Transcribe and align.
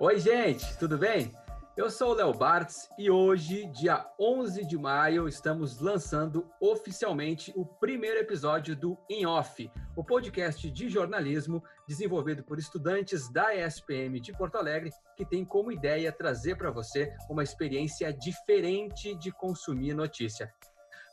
Oi, 0.00 0.18
gente, 0.18 0.76
tudo 0.76 0.98
bem? 0.98 1.32
Eu 1.76 1.88
sou 1.88 2.10
o 2.10 2.14
Léo 2.14 2.34
Bartz 2.34 2.88
e 2.98 3.08
hoje, 3.08 3.66
dia 3.66 4.04
11 4.18 4.66
de 4.66 4.76
maio, 4.76 5.28
estamos 5.28 5.78
lançando 5.78 6.50
oficialmente 6.60 7.52
o 7.54 7.64
primeiro 7.64 8.18
episódio 8.18 8.74
do 8.74 8.98
In 9.08 9.24
Off, 9.26 9.70
o 9.94 10.02
podcast 10.02 10.68
de 10.68 10.88
jornalismo 10.88 11.62
desenvolvido 11.86 12.42
por 12.42 12.58
estudantes 12.58 13.30
da 13.30 13.54
ESPM 13.54 14.18
de 14.18 14.32
Porto 14.32 14.56
Alegre, 14.56 14.90
que 15.16 15.24
tem 15.24 15.44
como 15.44 15.70
ideia 15.70 16.10
trazer 16.10 16.56
para 16.56 16.72
você 16.72 17.14
uma 17.30 17.44
experiência 17.44 18.12
diferente 18.12 19.14
de 19.14 19.30
consumir 19.30 19.94
notícia. 19.94 20.52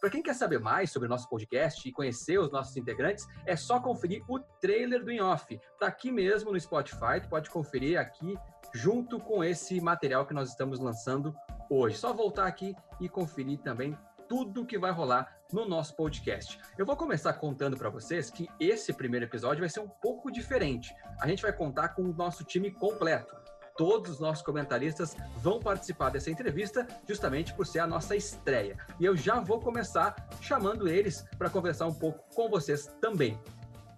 Para 0.02 0.10
quem 0.10 0.24
quer 0.24 0.34
saber 0.34 0.60
mais 0.60 0.92
sobre 0.92 1.06
o 1.06 1.10
nosso 1.10 1.30
podcast 1.30 1.88
e 1.88 1.92
conhecer 1.92 2.40
os 2.40 2.52
nossos 2.52 2.76
integrantes, 2.76 3.28
é 3.46 3.56
só 3.56 3.80
conferir 3.80 4.24
o 4.28 4.40
trailer 4.40 5.06
do 5.06 5.12
In 5.12 5.20
Off. 5.20 5.54
Está 5.74 5.86
aqui 5.86 6.12
mesmo 6.12 6.52
no 6.52 6.60
Spotify, 6.60 7.22
tu 7.22 7.30
pode 7.30 7.52
conferir 7.52 8.00
aqui 8.00 8.36
junto 8.74 9.20
com 9.20 9.44
esse 9.44 9.80
material 9.82 10.26
que 10.26 10.34
nós 10.34 10.50
estamos 10.50 10.80
lançando 10.80 11.36
hoje. 11.70 11.98
Só 11.98 12.14
voltar 12.14 12.48
aqui 12.48 12.76
e 13.00 13.10
conferir 13.10 13.60
também 13.60 13.98
tudo 14.28 14.66
que 14.66 14.78
vai 14.78 14.92
rolar 14.92 15.38
no 15.52 15.68
nosso 15.68 15.96
podcast. 15.96 16.60
Eu 16.78 16.86
vou 16.86 16.96
começar 16.96 17.34
contando 17.34 17.78
para 17.78 17.90
vocês 17.90 18.30
que 18.30 18.48
esse 18.60 18.94
primeiro 18.94 19.26
episódio 19.26 19.60
vai 19.60 19.70
ser 19.70 19.82
um 19.82 19.90
pouco 19.90 20.32
diferente. 20.32 20.96
A 21.20 21.28
gente 21.28 21.42
vai 21.42 21.52
contar 21.52 21.90
com 21.90 22.04
o 22.04 22.14
nosso 22.14 22.44
time 22.44 22.72
completo 22.72 23.42
todos 23.82 24.12
os 24.12 24.20
nossos 24.20 24.44
comentaristas 24.44 25.18
vão 25.38 25.60
participar 25.60 26.12
dessa 26.12 26.30
entrevista, 26.30 26.88
justamente 27.08 27.52
por 27.54 27.66
ser 27.66 27.80
a 27.80 27.88
nossa 27.88 28.16
estreia. 28.16 28.78
E 29.00 29.06
eu 29.06 29.18
já 29.18 29.40
vou 29.40 29.60
começar 29.60 30.16
chamando 30.40 30.88
eles 30.88 31.26
para 31.36 31.50
conversar 31.50 31.88
um 31.88 31.94
pouco 31.94 32.24
com 32.36 32.48
vocês 32.48 32.94
também. 33.02 33.40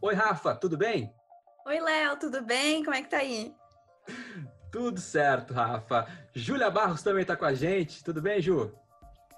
Oi, 0.02 0.14
Rafa, 0.14 0.56
tudo 0.56 0.78
bem? 0.78 1.14
Oi, 1.66 1.80
Léo, 1.82 2.18
tudo 2.18 2.42
bem? 2.42 2.84
Como 2.84 2.96
é 2.96 3.02
que 3.02 3.10
tá 3.10 3.18
aí? 3.18 3.54
Tudo 4.74 5.00
certo, 5.00 5.54
Rafa. 5.54 6.08
Júlia 6.34 6.72
Barros 6.72 7.04
também 7.04 7.22
está 7.22 7.38
com 7.38 7.46
a 7.46 7.54
gente. 7.54 8.04
Tudo 8.04 8.20
bem, 8.20 8.42
Ju? 8.42 8.74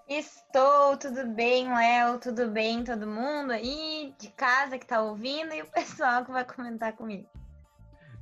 Estou, 0.08 0.95
tudo 0.95 1.28
bem, 1.28 1.67
Léo? 1.67 2.17
Tudo 2.19 2.47
bem, 2.47 2.86
todo 2.86 3.05
mundo 3.05 3.52
aí 3.52 4.16
de 4.17 4.30
casa 4.30 4.78
que 4.78 4.86
está 4.86 5.02
ouvindo 5.02 5.53
e 5.53 5.61
o 5.61 5.67
pessoal 5.67 6.23
que 6.23 6.31
vai 6.31 6.45
comentar 6.45 6.94
comigo. 6.94 7.28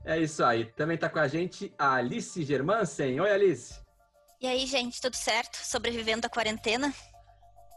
É 0.03 0.17
isso 0.17 0.44
aí. 0.44 0.66
Também 0.66 0.95
está 0.95 1.08
com 1.08 1.19
a 1.19 1.28
gente 1.28 1.72
a 1.78 1.94
Alice 1.94 2.44
Germansen. 2.44 3.22
Oi, 3.22 3.31
Alice. 3.31 3.80
E 4.41 4.47
aí, 4.47 4.66
gente, 4.66 5.00
tudo 5.00 5.16
certo? 5.16 5.58
Sobrevivendo 5.58 6.25
à 6.25 6.30
quarentena? 6.31 6.91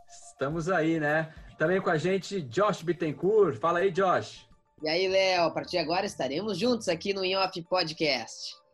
Estamos 0.09 0.70
aí, 0.70 0.98
né? 0.98 1.31
Também 1.59 1.79
com 1.79 1.91
a 1.91 1.98
gente 1.98 2.41
Josh 2.41 2.81
Bittencourt. 2.81 3.59
Fala 3.59 3.81
aí, 3.81 3.91
Josh. 3.91 4.48
E 4.83 4.89
aí, 4.89 5.07
Léo, 5.07 5.45
a 5.45 5.51
partir 5.51 5.73
de 5.73 5.79
agora 5.79 6.07
estaremos 6.07 6.59
juntos 6.59 6.89
aqui 6.89 7.12
no 7.12 7.23
In 7.23 7.34
Off 7.34 7.61
Podcast. 7.64 8.66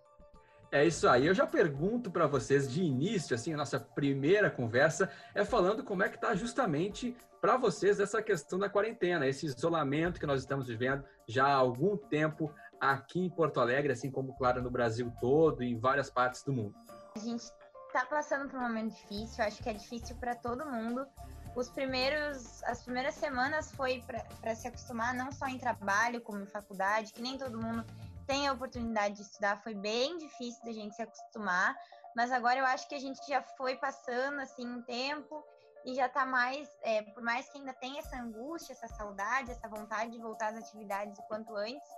É 0.73 0.87
isso 0.87 1.07
aí. 1.07 1.27
Eu 1.27 1.35
já 1.35 1.47
pergunto 1.47 2.11
para 2.11 2.27
vocês 2.27 2.67
de 2.73 2.83
início, 2.83 3.35
assim, 3.35 3.53
a 3.53 3.59
nossa 3.59 3.79
primeira 3.79 4.51
conversa 4.51 5.11
é 5.35 5.45
falando 5.45 5.85
como 5.85 6.03
é 6.03 6.09
que 6.09 6.17
está 6.17 6.35
justamente 6.35 7.15
para 7.43 7.59
vocês 7.59 8.01
essa 8.01 8.23
questão 8.23 8.59
da 8.59 8.71
quarentena, 8.71 9.27
esse 9.27 9.45
isolamento 9.45 10.19
que 10.19 10.25
nós 10.25 10.41
estamos 10.41 10.69
vivendo 10.69 11.05
já 11.29 11.47
há 11.47 11.55
algum 11.55 11.95
tempo 11.95 12.51
aqui 12.81 13.21
em 13.21 13.29
Porto 13.29 13.61
Alegre, 13.61 13.93
assim 13.93 14.11
como, 14.11 14.35
claro, 14.35 14.63
no 14.63 14.71
Brasil 14.71 15.13
todo 15.21 15.63
e 15.63 15.73
em 15.73 15.79
várias 15.79 16.09
partes 16.09 16.43
do 16.43 16.55
mundo? 16.55 16.75
A 17.15 17.19
gente 17.19 17.45
está 17.89 18.07
passando 18.07 18.49
por 18.49 18.59
um 18.59 18.63
momento 18.63 18.95
difícil, 18.95 19.45
acho 19.45 19.63
que 19.63 19.69
é 19.69 19.75
difícil 19.75 20.17
para 20.17 20.35
todo 20.35 20.65
mundo. 20.65 21.07
Os 21.55 21.69
primeiros, 21.69 22.63
as 22.63 22.83
primeiras 22.83 23.15
semanas 23.17 23.71
foi 23.73 24.03
para 24.41 24.55
se 24.55 24.67
acostumar 24.67 25.13
não 25.13 25.31
só 25.31 25.47
em 25.49 25.59
trabalho 25.59 26.23
como 26.23 26.41
em 26.41 26.47
faculdade, 26.47 27.13
que 27.13 27.21
nem 27.21 27.37
todo 27.37 27.61
mundo 27.61 27.85
tem 28.27 28.49
a 28.49 28.53
oportunidade 28.53 29.17
de 29.17 29.23
estudar, 29.23 29.63
foi 29.63 29.75
bem 29.75 30.19
difícil 30.19 30.65
da 30.65 30.73
gente 30.73 30.95
se 30.95 31.03
acostumar, 31.03 31.77
mas 32.15 32.31
agora 32.31 32.59
eu 32.59 32.67
acho 32.67 32.89
que 32.89 32.95
a 32.95 33.01
gente 33.01 33.21
já 33.27 33.43
foi 33.43 33.77
passando 33.77 34.41
assim 34.41 34.67
um 34.67 34.83
tempo 34.83 35.45
e 35.85 35.95
já 35.95 36.07
está 36.07 36.25
mais, 36.25 36.69
é, 36.83 37.03
por 37.03 37.23
mais 37.23 37.49
que 37.49 37.59
ainda 37.59 37.73
tenha 37.75 38.01
essa 38.01 38.17
angústia, 38.17 38.73
essa 38.73 38.89
saudade, 38.89 39.51
essa 39.51 39.69
vontade 39.69 40.13
de 40.13 40.19
voltar 40.19 40.53
às 40.53 40.59
atividades 40.59 41.19
o 41.19 41.23
quanto 41.23 41.57
antes, 41.57 41.89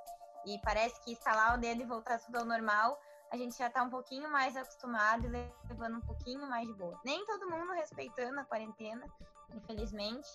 e 0.46 0.58
parece 0.60 1.00
que 1.02 1.12
instalar 1.12 1.56
o 1.56 1.60
dedo 1.60 1.82
e 1.82 1.84
voltar 1.84 2.18
tudo 2.18 2.36
ao 2.36 2.44
normal, 2.44 2.98
a 3.30 3.36
gente 3.36 3.56
já 3.56 3.66
está 3.66 3.82
um 3.82 3.90
pouquinho 3.90 4.30
mais 4.30 4.56
acostumado 4.56 5.26
e 5.26 5.28
levando 5.68 5.96
um 5.96 6.00
pouquinho 6.00 6.46
mais 6.48 6.66
de 6.66 6.74
boa. 6.74 6.98
Nem 7.04 7.24
todo 7.26 7.50
mundo 7.50 7.72
respeitando 7.72 8.38
a 8.40 8.44
quarentena, 8.44 9.04
infelizmente, 9.54 10.28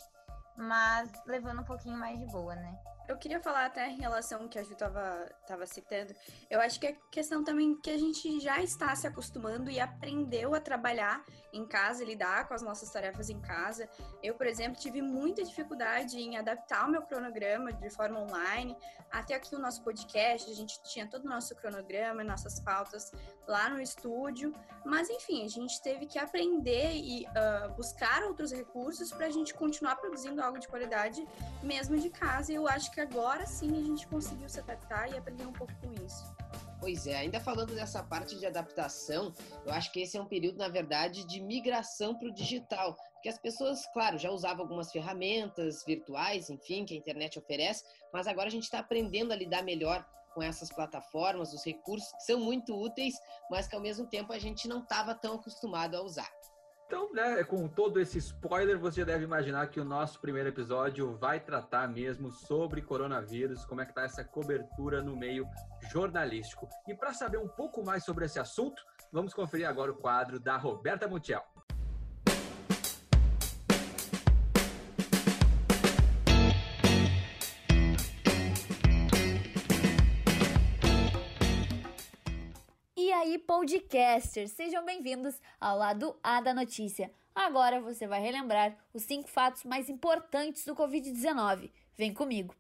mas 0.58 1.12
levando 1.26 1.62
um 1.62 1.66
pouquinho 1.66 1.98
mais 1.98 2.20
de 2.20 2.26
boa, 2.28 2.56
né? 2.56 2.78
Eu 3.10 3.18
queria 3.18 3.40
falar 3.40 3.66
até 3.66 3.90
em 3.90 3.98
relação 3.98 4.48
que 4.48 4.60
a 4.60 4.64
Ju 4.64 4.74
estava 4.74 5.28
tava 5.48 5.66
citando. 5.66 6.14
Eu 6.48 6.62
acho 6.62 6.80
que 6.80 6.86
é 6.86 6.96
questão 7.10 7.44
também 7.44 7.76
que 7.82 7.90
a 7.90 7.98
gente 7.98 8.40
já 8.40 8.62
está 8.62 8.96
se 8.96 9.08
acostumando 9.08 9.72
e 9.72 9.80
aprendeu 9.80 10.54
a 10.54 10.60
trabalhar 10.60 11.26
em 11.52 11.66
casa, 11.66 12.06
lidar 12.06 12.48
com 12.48 12.54
as 12.54 12.62
nossas 12.62 12.92
tarefas 12.92 13.32
em 13.32 13.42
casa. 13.42 13.90
Eu, 14.22 14.36
por 14.36 14.46
exemplo, 14.46 14.80
tive 14.80 15.02
muita 15.02 15.44
dificuldade 15.44 16.20
em 16.20 16.38
adaptar 16.38 16.88
o 16.88 16.92
meu 16.92 17.02
cronograma 17.02 17.74
de 17.74 17.90
forma 17.90 18.20
online. 18.20 18.78
Até 19.12 19.34
aqui 19.34 19.56
o 19.56 19.60
nosso 19.60 19.84
podcast, 19.84 20.52
a 20.52 20.54
gente 20.54 20.80
tinha 20.84 21.10
todo 21.10 21.26
o 21.26 21.30
nosso 21.30 21.56
cronograma, 21.56 22.24
nossas 22.24 22.60
pautas 22.60 23.12
lá 23.48 23.72
no 23.72 23.82
estúdio. 23.82 24.54
Mas, 24.86 25.10
enfim, 25.10 25.44
a 25.44 25.50
gente 25.50 25.82
teve 25.82 26.06
que 26.06 26.20
aprender 26.20 26.94
e 26.94 27.26
uh, 27.26 27.74
buscar 27.74 28.22
outros 28.22 28.52
recursos 28.52 29.12
para 29.12 29.26
a 29.26 29.32
gente 29.32 29.52
continuar 29.56 29.96
produzindo 29.96 30.44
algo 30.44 30.60
de 30.60 30.68
qualidade, 30.68 31.28
mesmo 31.64 31.98
de 31.98 32.12
casa. 32.12 32.52
E 32.52 32.56
eu 32.56 32.68
acho 32.68 32.92
que 32.92 32.99
que 33.00 33.02
agora 33.02 33.46
sim 33.46 33.72
a 33.78 33.82
gente 33.82 34.06
conseguiu 34.08 34.50
se 34.50 34.60
adaptar 34.60 35.10
e 35.10 35.18
aprender 35.18 35.46
um 35.46 35.54
pouco 35.54 35.74
com 35.82 35.94
isso. 36.06 36.36
Pois 36.82 37.08
é, 37.08 37.16
ainda 37.16 37.40
falando 37.40 37.74
dessa 37.74 38.04
parte 38.04 38.38
de 38.38 38.46
adaptação, 38.46 39.34
eu 39.66 39.72
acho 39.72 39.90
que 39.94 40.02
esse 40.02 40.18
é 40.18 40.22
um 40.22 40.26
período, 40.26 40.58
na 40.58 40.68
verdade, 40.68 41.26
de 41.26 41.40
migração 41.40 42.14
para 42.14 42.28
o 42.28 42.34
digital. 42.34 42.98
Porque 43.14 43.30
as 43.30 43.38
pessoas, 43.38 43.86
claro, 43.94 44.18
já 44.18 44.30
usavam 44.30 44.64
algumas 44.64 44.92
ferramentas 44.92 45.84
virtuais, 45.86 46.50
enfim, 46.50 46.84
que 46.84 46.94
a 46.94 46.98
internet 46.98 47.40
oferece, 47.40 47.86
mas 48.12 48.28
agora 48.28 48.48
a 48.48 48.52
gente 48.52 48.64
está 48.64 48.80
aprendendo 48.80 49.32
a 49.32 49.36
lidar 49.36 49.64
melhor 49.64 50.06
com 50.34 50.44
essas 50.44 50.70
plataformas, 50.70 51.54
os 51.54 51.64
recursos 51.64 52.12
que 52.12 52.24
são 52.24 52.40
muito 52.40 52.76
úteis, 52.76 53.16
mas 53.50 53.66
que 53.66 53.76
ao 53.76 53.82
mesmo 53.82 54.08
tempo 54.08 54.34
a 54.34 54.40
gente 54.40 54.68
não 54.68 54.80
estava 54.84 55.16
tão 55.16 55.36
acostumado 55.36 55.96
a 55.96 56.02
usar. 56.02 56.30
Então, 56.90 57.14
né, 57.14 57.44
com 57.44 57.68
todo 57.68 58.00
esse 58.00 58.18
spoiler, 58.18 58.80
você 58.80 59.06
deve 59.06 59.24
imaginar 59.24 59.68
que 59.68 59.80
o 59.80 59.86
nosso 59.86 60.20
primeiro 60.20 60.50
episódio 60.50 61.16
vai 61.18 61.40
tratar 61.40 61.88
mesmo 61.88 62.32
sobre 62.32 62.82
coronavírus, 62.82 63.64
como 63.64 63.80
é 63.80 63.86
que 63.86 63.94
tá 63.94 64.02
essa 64.02 64.24
cobertura 64.24 65.00
no 65.00 65.16
meio 65.16 65.48
jornalístico. 65.92 66.68
E 66.88 66.96
para 66.96 67.14
saber 67.14 67.38
um 67.38 67.48
pouco 67.48 67.86
mais 67.86 68.04
sobre 68.04 68.26
esse 68.26 68.40
assunto, 68.40 68.82
vamos 69.12 69.36
conferir 69.36 69.70
agora 69.70 69.92
o 69.92 69.98
quadro 69.98 70.40
da 70.40 70.58
Roberta 70.58 71.08
Montiel. 71.08 71.46
Aí, 83.30 83.38
podcasters! 83.38 84.52
Sejam 84.54 84.84
bem-vindos 84.84 85.40
ao 85.62 85.78
lado 85.78 86.16
A 86.24 86.42
da 86.42 86.52
notícia. 86.52 87.12
Agora 87.36 87.80
você 87.80 88.08
vai 88.08 88.20
relembrar 88.20 88.76
os 88.92 89.04
cinco 89.04 89.30
fatos 89.30 89.64
mais 89.64 89.88
importantes 89.88 90.66
do 90.66 90.76
Covid-19. 90.76 91.70
Vem 91.96 92.12
comigo! 92.12 92.56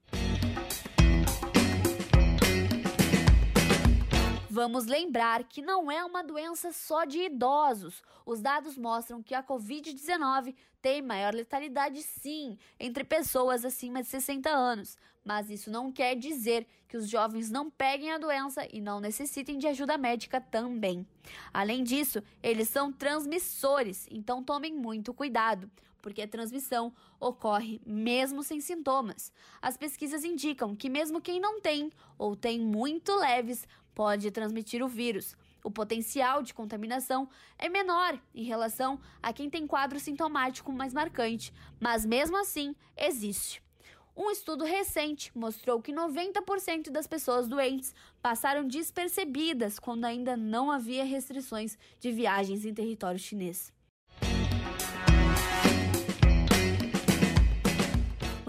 Vamos 4.52 4.88
lembrar 4.88 5.44
que 5.44 5.62
não 5.62 5.92
é 5.92 6.04
uma 6.04 6.24
doença 6.24 6.72
só 6.72 7.06
de 7.06 7.20
idosos. 7.20 8.02
Os 8.26 8.42
dados 8.42 8.76
mostram 8.76 9.22
que 9.22 9.36
a 9.36 9.44
Covid-19 9.44 10.56
tem 10.82 11.04
maior 11.04 11.36
letalidade, 11.36 12.02
sim, 12.02 12.58
entre 12.80 13.04
pessoas 13.04 13.64
acima 13.64 14.02
de 14.02 14.08
60 14.08 14.50
anos. 14.50 14.98
Mas 15.24 15.52
isso 15.52 15.70
não 15.70 15.92
quer 15.92 16.16
dizer 16.16 16.66
que 16.88 16.98
os 16.98 17.08
jovens 17.08 17.52
não 17.52 17.70
peguem 17.70 18.12
a 18.12 18.18
doença 18.18 18.68
e 18.74 18.82
não 18.82 19.00
necessitem 19.00 19.60
de 19.60 19.68
ajuda 19.68 20.00
médica 20.00 20.42
também. 20.42 21.06
Além 21.54 21.84
disso, 21.84 22.24
eles 22.42 22.70
são 22.70 22.92
transmissores, 22.92 24.08
então 24.10 24.44
tomem 24.44 24.74
muito 24.74 25.14
cuidado, 25.14 25.70
porque 26.02 26.22
a 26.22 26.28
transmissão 26.28 26.94
ocorre 27.20 27.82
mesmo 27.86 28.44
sem 28.44 28.60
sintomas. 28.60 29.32
As 29.62 29.78
pesquisas 29.78 30.24
indicam 30.24 30.76
que, 30.76 30.90
mesmo 30.90 31.22
quem 31.22 31.40
não 31.40 31.60
tem 31.60 31.92
ou 32.18 32.36
tem 32.36 32.60
muito 32.60 33.16
leves, 33.16 33.68
pode 33.94 34.32
transmitir 34.32 34.84
o 34.84 34.88
vírus. 34.88 35.36
O 35.64 35.70
potencial 35.70 36.42
de 36.42 36.54
contaminação 36.54 37.30
é 37.58 37.68
menor 37.68 38.18
em 38.34 38.44
relação 38.44 39.00
a 39.22 39.34
quem 39.34 39.50
tem 39.50 39.68
quadro 39.68 40.00
sintomático 40.00 40.72
mais 40.72 40.94
marcante, 40.94 41.54
mas 41.80 42.06
mesmo 42.06 42.38
assim 42.38 42.76
existe. 42.96 43.62
Um 44.16 44.30
estudo 44.32 44.66
recente 44.66 45.32
mostrou 45.34 45.82
que 45.82 45.94
90% 45.94 46.90
das 46.90 47.08
pessoas 47.08 47.48
doentes 47.48 47.96
passaram 48.22 48.68
despercebidas 48.68 49.80
quando 49.80 50.04
ainda 50.04 50.36
não 50.36 50.70
havia 50.70 51.06
restrições 51.06 51.78
de 52.02 52.12
viagens 52.12 52.66
em 52.66 52.74
território 52.74 53.18
chinês. 53.18 53.72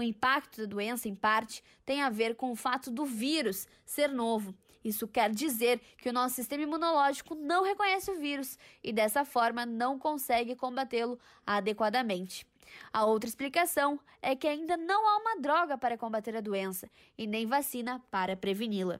O 0.01 0.03
impacto 0.03 0.61
da 0.61 0.65
doença, 0.65 1.07
em 1.07 1.13
parte, 1.13 1.63
tem 1.85 2.01
a 2.01 2.09
ver 2.09 2.35
com 2.35 2.51
o 2.51 2.55
fato 2.55 2.89
do 2.89 3.05
vírus 3.05 3.67
ser 3.85 4.09
novo 4.09 4.55
Isso 4.83 5.07
quer 5.07 5.29
dizer 5.29 5.79
que 5.99 6.09
o 6.09 6.13
nosso 6.13 6.33
sistema 6.33 6.63
imunológico 6.63 7.35
não 7.35 7.63
reconhece 7.63 8.09
o 8.09 8.19
vírus 8.19 8.57
e 8.83 8.91
dessa 8.91 9.23
forma 9.23 9.63
não 9.63 9.99
consegue 9.99 10.55
combatê-lo 10.55 11.19
adequadamente. 11.45 12.47
A 12.91 13.05
outra 13.05 13.29
explicação 13.29 13.99
é 14.23 14.35
que 14.35 14.47
ainda 14.47 14.75
não 14.75 15.07
há 15.07 15.17
uma 15.17 15.39
droga 15.39 15.77
para 15.77 15.99
combater 15.99 16.35
a 16.35 16.41
doença 16.41 16.89
e 17.15 17.27
nem 17.27 17.45
vacina 17.45 18.01
para 18.09 18.35
preveni-la. 18.35 18.99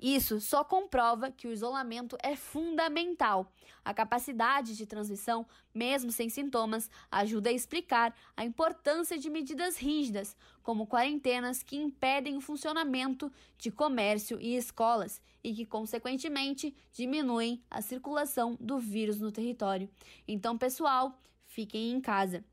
Isso 0.00 0.40
só 0.40 0.64
comprova 0.64 1.30
que 1.30 1.46
o 1.46 1.52
isolamento 1.52 2.16
é 2.22 2.36
fundamental. 2.36 3.52
A 3.84 3.94
capacidade 3.94 4.76
de 4.76 4.86
transmissão, 4.86 5.46
mesmo 5.74 6.10
sem 6.10 6.28
sintomas, 6.28 6.90
ajuda 7.10 7.50
a 7.50 7.52
explicar 7.52 8.14
a 8.36 8.44
importância 8.44 9.18
de 9.18 9.30
medidas 9.30 9.76
rígidas, 9.76 10.36
como 10.62 10.86
quarentenas 10.86 11.62
que 11.62 11.76
impedem 11.76 12.36
o 12.36 12.40
funcionamento 12.40 13.30
de 13.58 13.70
comércio 13.70 14.40
e 14.40 14.56
escolas 14.56 15.20
e 15.42 15.54
que, 15.54 15.66
consequentemente, 15.66 16.74
diminuem 16.92 17.62
a 17.70 17.82
circulação 17.82 18.56
do 18.60 18.78
vírus 18.78 19.20
no 19.20 19.30
território. 19.30 19.88
Então, 20.26 20.56
pessoal, 20.56 21.18
fiquem 21.46 21.92
em 21.92 22.00
casa. 22.00 22.44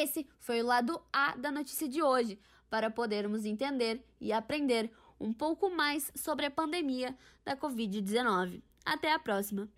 Esse 0.00 0.28
foi 0.38 0.62
o 0.62 0.64
lado 0.64 1.02
A 1.12 1.34
da 1.36 1.50
notícia 1.50 1.88
de 1.88 2.00
hoje, 2.00 2.38
para 2.70 2.88
podermos 2.88 3.44
entender 3.44 4.00
e 4.20 4.32
aprender 4.32 4.92
um 5.18 5.32
pouco 5.32 5.68
mais 5.68 6.12
sobre 6.14 6.46
a 6.46 6.50
pandemia 6.52 7.18
da 7.44 7.56
Covid-19. 7.56 8.62
Até 8.86 9.12
a 9.12 9.18
próxima! 9.18 9.68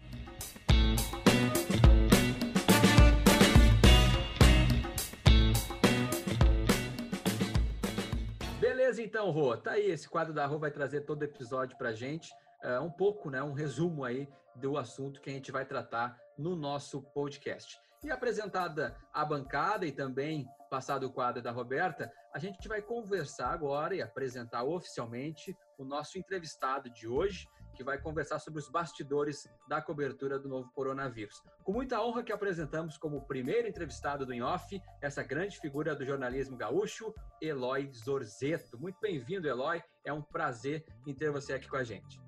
Beleza, 8.61 9.03
então, 9.03 9.31
Rô. 9.31 9.57
Tá 9.57 9.71
aí, 9.71 9.91
esse 9.91 10.07
quadro 10.07 10.35
da 10.35 10.45
Rô 10.45 10.59
vai 10.59 10.71
trazer 10.71 11.01
todo 11.07 11.23
episódio 11.23 11.79
pra 11.79 11.95
gente. 11.95 12.31
Uh, 12.63 12.85
um 12.85 12.91
pouco, 12.91 13.31
né, 13.31 13.43
um 13.43 13.55
resumo 13.55 14.05
aí 14.05 14.29
do 14.55 14.77
assunto 14.77 15.19
que 15.23 15.31
a 15.31 15.33
gente 15.33 15.51
vai 15.51 15.65
tratar 15.65 16.21
no 16.37 16.55
nosso 16.55 17.01
podcast. 17.01 17.81
E 18.03 18.11
apresentada 18.11 18.97
a 19.13 19.25
bancada 19.25 19.85
e 19.87 19.93
também 19.93 20.49
passado 20.71 21.07
o 21.07 21.13
quadro 21.13 21.43
da 21.43 21.51
Roberta, 21.51 22.11
a 22.33 22.39
gente 22.39 22.67
vai 22.67 22.81
conversar 22.81 23.49
agora 23.49 23.95
e 23.95 24.01
apresentar 24.01 24.63
oficialmente 24.63 25.55
o 25.77 25.85
nosso 25.85 26.17
entrevistado 26.17 26.89
de 26.89 27.07
hoje, 27.07 27.47
que 27.75 27.85
vai 27.85 28.01
conversar 28.01 28.39
sobre 28.39 28.61
os 28.61 28.71
bastidores 28.71 29.49
da 29.69 29.83
cobertura 29.83 30.39
do 30.39 30.49
novo 30.49 30.71
coronavírus. 30.73 31.43
Com 31.65 31.73
muita 31.73 32.01
honra 32.03 32.23
que 32.23 32.33
apresentamos 32.33 32.97
como 32.97 33.27
primeiro 33.27 33.69
entrevistado 33.69 34.25
do 34.25 34.33
InOff, 34.33 34.81
essa 35.03 35.23
grande 35.23 35.59
figura 35.59 35.95
do 35.95 36.05
jornalismo 36.05 36.57
gaúcho, 36.57 37.13
Eloy 37.41 37.91
Zorzeto. 37.93 38.79
Muito 38.79 38.99
bem-vindo, 39.01 39.49
Eloy. 39.49 39.83
É 40.05 40.13
um 40.13 40.23
prazer 40.23 40.87
em 41.07 41.15
ter 41.15 41.31
você 41.31 41.53
aqui 41.53 41.69
com 41.69 41.77
a 41.77 41.85
gente. 41.85 42.21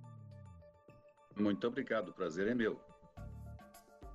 Muito 1.39 1.67
obrigado, 1.67 2.09
o 2.09 2.13
prazer 2.13 2.49
é 2.49 2.55
meu. 2.55 2.92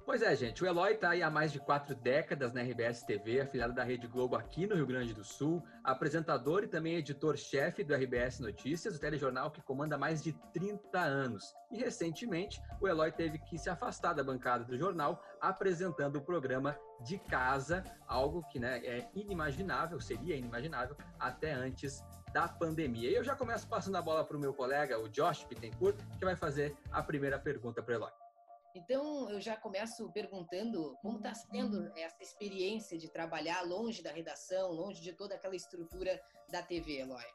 Pois 0.08 0.22
é, 0.22 0.34
gente, 0.38 0.64
o 0.64 0.66
Eloy 0.66 0.94
está 0.94 1.10
aí 1.10 1.22
há 1.22 1.30
mais 1.30 1.52
de 1.52 1.60
quatro 1.60 1.94
décadas 1.94 2.54
na 2.54 2.62
RBS 2.62 3.04
TV, 3.04 3.42
afiliado 3.42 3.74
da 3.74 3.84
Rede 3.84 4.08
Globo 4.08 4.38
aqui 4.38 4.66
no 4.66 4.74
Rio 4.74 4.88
Grande 4.88 5.14
do 5.14 5.22
Sul, 5.22 5.62
apresentador 5.84 6.64
e 6.64 6.68
também 6.68 6.96
editor-chefe 6.96 7.84
do 7.84 7.94
RBS 7.94 8.40
Notícias, 8.40 8.96
o 8.96 9.00
telejornal 9.02 9.52
que 9.52 9.62
comanda 9.62 9.98
mais 9.98 10.24
de 10.24 10.32
30 10.54 10.98
anos. 10.98 11.54
E 11.70 11.78
recentemente, 11.78 12.62
o 12.80 12.88
Eloy 12.88 13.12
teve 13.12 13.38
que 13.38 13.58
se 13.58 13.70
afastar 13.70 14.14
da 14.14 14.24
bancada 14.24 14.64
do 14.64 14.78
jornal, 14.78 15.22
apresentando 15.42 16.16
o 16.16 16.22
programa 16.22 16.80
de 17.04 17.20
casa, 17.20 17.84
algo 18.08 18.48
que 18.48 18.60
né, 18.60 18.78
é 18.86 19.10
inimaginável, 19.14 20.00
seria 20.00 20.38
inimaginável 20.38 20.96
até 21.20 21.52
antes 21.52 22.02
da 22.32 22.48
pandemia. 22.48 23.10
E 23.10 23.16
eu 23.16 23.26
já 23.26 23.36
começo 23.36 23.68
passando 23.68 23.98
a 23.98 24.02
bola 24.02 24.24
para 24.24 24.38
o 24.38 24.40
meu 24.40 24.54
colega, 24.54 24.98
o 24.98 25.10
Josh 25.10 25.44
Bittencourt, 25.44 25.98
que 26.18 26.24
vai 26.24 26.38
fazer 26.38 26.78
a 26.92 27.04
primeira 27.04 27.38
pergunta 27.38 27.84
para 27.84 27.92
o 27.92 27.96
Eloy. 27.98 28.27
Então, 28.76 29.30
eu 29.30 29.42
já 29.42 29.56
começo 29.56 30.10
perguntando 30.12 30.96
como 31.02 31.18
está 31.18 31.34
sendo 31.34 31.80
uhum. 31.80 31.92
essa 31.96 32.22
experiência 32.22 32.98
de 32.98 33.10
trabalhar 33.10 33.62
longe 33.62 34.04
da 34.04 34.12
redação, 34.12 34.72
longe 34.72 35.02
de 35.02 35.14
toda 35.14 35.36
aquela 35.36 35.56
estrutura 35.56 36.22
da 36.52 36.62
TV, 36.62 37.00
Eloy. 37.00 37.26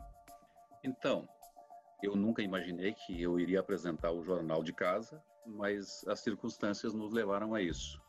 Então, 0.84 1.28
eu 2.02 2.16
nunca 2.16 2.42
imaginei 2.42 2.92
que 2.92 3.20
eu 3.20 3.38
iria 3.38 3.60
apresentar 3.60 4.10
o 4.12 4.22
jornal 4.22 4.62
de 4.62 4.72
casa, 4.72 5.22
mas 5.46 6.06
as 6.06 6.20
circunstâncias 6.20 6.92
nos 6.94 7.12
levaram 7.12 7.54
a 7.54 7.62
isso. 7.62 8.00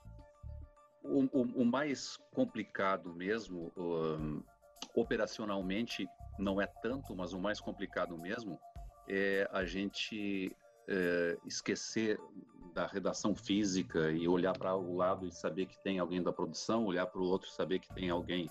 O, 1.03 1.23
o, 1.37 1.41
o 1.61 1.65
mais 1.65 2.17
complicado 2.33 3.13
mesmo, 3.13 3.71
um, 3.75 4.43
operacionalmente, 4.95 6.07
não 6.39 6.61
é 6.61 6.65
tanto, 6.65 7.15
mas 7.15 7.33
o 7.33 7.39
mais 7.39 7.59
complicado 7.59 8.17
mesmo 8.17 8.59
é 9.07 9.47
a 9.51 9.65
gente 9.65 10.55
é, 10.87 11.37
esquecer 11.45 12.19
da 12.73 12.87
redação 12.87 13.35
física 13.35 14.11
e 14.11 14.27
olhar 14.27 14.57
para 14.57 14.75
o 14.75 14.95
lado 14.95 15.27
e 15.27 15.31
saber 15.31 15.67
que 15.67 15.77
tem 15.83 15.99
alguém 15.99 16.21
da 16.21 16.33
produção, 16.33 16.85
olhar 16.85 17.05
para 17.05 17.21
o 17.21 17.25
outro 17.25 17.47
e 17.47 17.53
saber 17.53 17.79
que 17.79 17.93
tem 17.93 18.09
alguém 18.09 18.49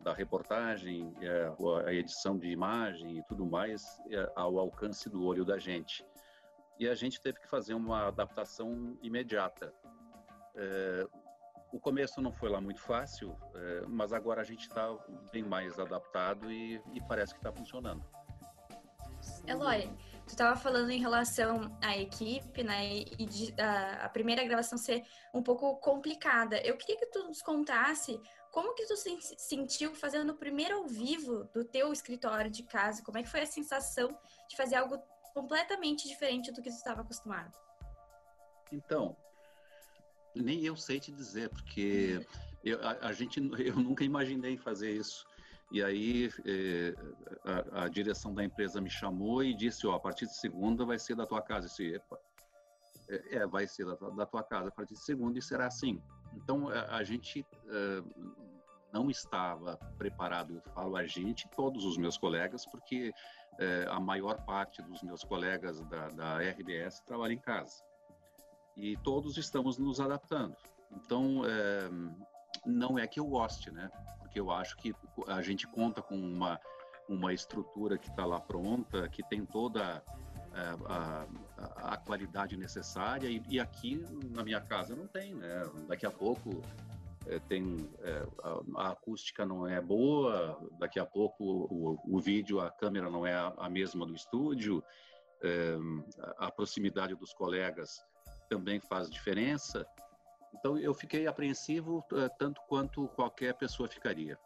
da 0.00 0.12
reportagem, 0.12 1.12
é, 1.20 1.50
a 1.86 1.92
edição 1.92 2.38
de 2.38 2.48
imagem 2.48 3.18
e 3.18 3.22
tudo 3.24 3.46
mais 3.46 3.82
é, 4.10 4.30
ao 4.36 4.58
alcance 4.58 5.08
do 5.08 5.24
olho 5.24 5.44
da 5.44 5.58
gente. 5.58 6.06
E 6.78 6.86
a 6.86 6.94
gente 6.94 7.20
teve 7.20 7.40
que 7.40 7.48
fazer 7.48 7.74
uma 7.74 8.08
adaptação 8.08 8.96
imediata. 9.02 9.72
É, 10.54 11.08
o 11.72 11.80
começo 11.80 12.20
não 12.20 12.32
foi 12.32 12.48
lá 12.48 12.60
muito 12.60 12.80
fácil, 12.80 13.36
mas 13.88 14.12
agora 14.12 14.40
a 14.40 14.44
gente 14.44 14.68
está 14.68 14.96
bem 15.32 15.42
mais 15.42 15.78
adaptado 15.78 16.50
e, 16.50 16.80
e 16.94 17.00
parece 17.06 17.34
que 17.34 17.40
está 17.40 17.52
funcionando. 17.52 18.02
Eloy, 19.46 19.90
Tu 20.26 20.30
estava 20.30 20.56
falando 20.56 20.90
em 20.90 20.98
relação 20.98 21.78
à 21.80 21.96
equipe, 21.96 22.64
né? 22.64 22.96
E 22.96 23.26
de, 23.26 23.54
a, 23.60 24.06
a, 24.06 24.08
primeira 24.08 24.44
gravação 24.44 24.76
ser 24.76 25.04
um 25.32 25.40
pouco 25.40 25.76
complicada. 25.76 26.60
Eu 26.62 26.76
queria 26.76 26.96
que 26.96 27.06
tu 27.06 27.22
nos 27.28 27.40
contasse 27.40 28.20
como 28.50 28.74
que 28.74 28.86
tu 28.86 28.96
se 28.96 29.16
sentiu 29.38 29.94
fazendo 29.94 30.30
o 30.30 30.36
primeiro 30.36 30.78
ao 30.78 30.86
vivo 30.86 31.44
do 31.54 31.64
teu 31.64 31.92
escritório 31.92 32.50
de 32.50 32.64
casa. 32.64 33.04
Como 33.04 33.18
é 33.18 33.22
que 33.22 33.28
foi 33.28 33.42
a 33.42 33.46
sensação 33.46 34.18
de 34.48 34.56
fazer 34.56 34.74
algo 34.74 34.98
completamente 35.32 36.08
diferente 36.08 36.50
do 36.50 36.60
que 36.60 36.70
tu 36.70 36.76
estava 36.76 37.02
acostumado? 37.02 37.52
Então, 38.72 39.16
nem 40.34 40.64
eu 40.64 40.76
sei 40.76 40.98
te 40.98 41.12
dizer, 41.12 41.50
porque 41.50 42.26
eu, 42.64 42.80
a, 42.82 43.08
a 43.08 43.12
gente, 43.12 43.38
eu 43.64 43.76
nunca 43.76 44.02
imaginei 44.02 44.56
fazer 44.56 44.90
isso. 44.90 45.24
E 45.72 45.82
aí 45.82 46.30
eh, 46.44 46.94
a, 47.44 47.84
a, 47.84 47.88
direção 47.88 48.32
da 48.32 48.44
empresa 48.44 48.80
me 48.80 48.88
chamou 48.88 49.42
e 49.42 49.52
disse, 49.52 49.86
ó, 49.86 49.94
a 49.94 50.00
partir 50.00 50.26
de 50.26 50.36
segunda 50.36 50.84
vai 50.84 50.98
ser 50.98 51.16
da 51.16 51.26
tua 51.26 51.42
casa. 51.42 51.66
Disse, 51.66 51.94
epa, 51.94 52.18
é, 53.08 53.36
é, 53.38 53.46
vai 53.46 53.66
ser 53.66 53.84
da, 53.84 53.94
da, 53.94 54.26
tua 54.26 54.44
casa 54.44 54.68
a 54.68 54.72
partir 54.72 54.94
de 54.94 55.04
segunda 55.04 55.38
e 55.38 55.42
será 55.42 55.66
assim. 55.66 56.00
Então 56.34 56.68
a, 56.68 56.96
a 56.96 57.04
gente 57.04 57.44
eh, 57.68 58.02
não 58.92 59.10
estava 59.10 59.76
preparado, 59.98 60.54
eu 60.54 60.60
falo 60.72 60.96
a 60.96 61.04
gente, 61.04 61.48
todos 61.56 61.84
os 61.84 61.96
meus 61.96 62.16
colegas, 62.16 62.64
porque 62.66 63.12
eh, 63.58 63.86
a 63.88 63.98
maior 63.98 64.44
parte 64.44 64.80
dos 64.82 65.02
meus 65.02 65.24
colegas 65.24 65.80
da, 65.86 66.08
da 66.10 66.38
RBS 66.38 67.00
trabalha 67.00 67.32
em 67.32 67.40
casa. 67.40 67.82
E 68.76 68.96
todos 68.98 69.36
estamos 69.36 69.78
nos 69.78 70.00
adaptando. 70.00 70.54
Então, 70.92 71.42
não 72.66 72.98
é 72.98 73.06
que 73.06 73.18
eu 73.18 73.24
goste, 73.24 73.70
né? 73.70 73.90
Porque 74.36 74.40
eu 74.40 74.50
acho 74.50 74.76
que 74.76 74.94
a 75.28 75.40
gente 75.40 75.66
conta 75.66 76.02
com 76.02 76.14
uma, 76.14 76.60
uma 77.08 77.32
estrutura 77.32 77.96
que 77.96 78.08
está 78.08 78.26
lá 78.26 78.38
pronta, 78.38 79.08
que 79.08 79.22
tem 79.22 79.46
toda 79.46 80.02
a, 80.52 80.60
é, 80.60 81.26
a, 81.58 81.94
a 81.94 81.96
qualidade 81.96 82.56
necessária, 82.56 83.28
e, 83.28 83.42
e, 83.48 83.58
aqui 83.58 84.04
na 84.30 84.44
minha 84.44 84.60
casa 84.60 84.94
não 84.94 85.06
tem, 85.06 85.34
né? 85.34 85.62
Daqui 85.88 86.04
a 86.04 86.10
pouco 86.10 86.60
é, 87.26 87.38
tem 87.38 87.88
é, 88.00 88.26
a, 88.42 88.82
a, 88.82 88.90
acústica 88.90 89.46
não 89.46 89.66
é 89.66 89.80
boa, 89.80 90.58
daqui 90.78 91.00
a 91.00 91.06
pouco 91.06 91.44
o, 91.44 91.98
o 92.04 92.20
vídeo, 92.20 92.60
a 92.60 92.70
câmera 92.70 93.08
não 93.08 93.26
é 93.26 93.34
a, 93.34 93.54
a 93.56 93.70
mesma 93.70 94.04
do 94.06 94.14
estúdio, 94.14 94.84
é, 95.42 95.76
a 96.36 96.50
proximidade 96.50 97.14
dos 97.14 97.32
colegas 97.32 98.04
também 98.50 98.80
faz 98.80 99.08
diferença. 99.10 99.86
Então 100.58 100.78
eu 100.78 100.94
fiquei 100.94 101.26
apreensivo 101.26 102.04
eh, 102.12 102.28
tanto 102.38 102.60
quanto 102.68 103.08
qualquer 103.08 103.54
pessoa 103.54 103.88
ficaria. 103.88 104.38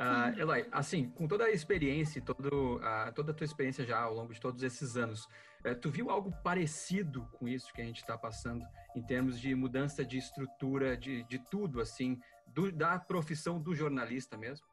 Uh, 0.00 0.40
Eloy, 0.40 0.66
assim, 0.72 1.10
com 1.10 1.28
toda 1.28 1.44
a 1.44 1.50
experiência, 1.50 2.22
todo, 2.22 2.76
uh, 2.76 3.12
toda 3.14 3.32
a 3.32 3.34
tua 3.34 3.44
experiência 3.44 3.84
já 3.84 4.00
ao 4.00 4.14
longo 4.14 4.32
de 4.32 4.40
todos 4.40 4.62
esses 4.62 4.96
anos, 4.96 5.26
uh, 5.62 5.74
tu 5.78 5.90
viu 5.90 6.08
algo 6.08 6.32
parecido 6.42 7.28
com 7.32 7.46
isso 7.46 7.70
que 7.74 7.82
a 7.82 7.84
gente 7.84 8.00
está 8.00 8.16
passando 8.16 8.64
em 8.96 9.02
termos 9.02 9.38
de 9.38 9.54
mudança 9.54 10.02
de 10.02 10.16
estrutura, 10.16 10.96
de, 10.96 11.22
de 11.24 11.38
tudo, 11.50 11.82
assim, 11.82 12.18
do, 12.46 12.72
da 12.72 12.98
profissão 12.98 13.60
do 13.60 13.74
jornalista 13.74 14.38
mesmo? 14.38 14.66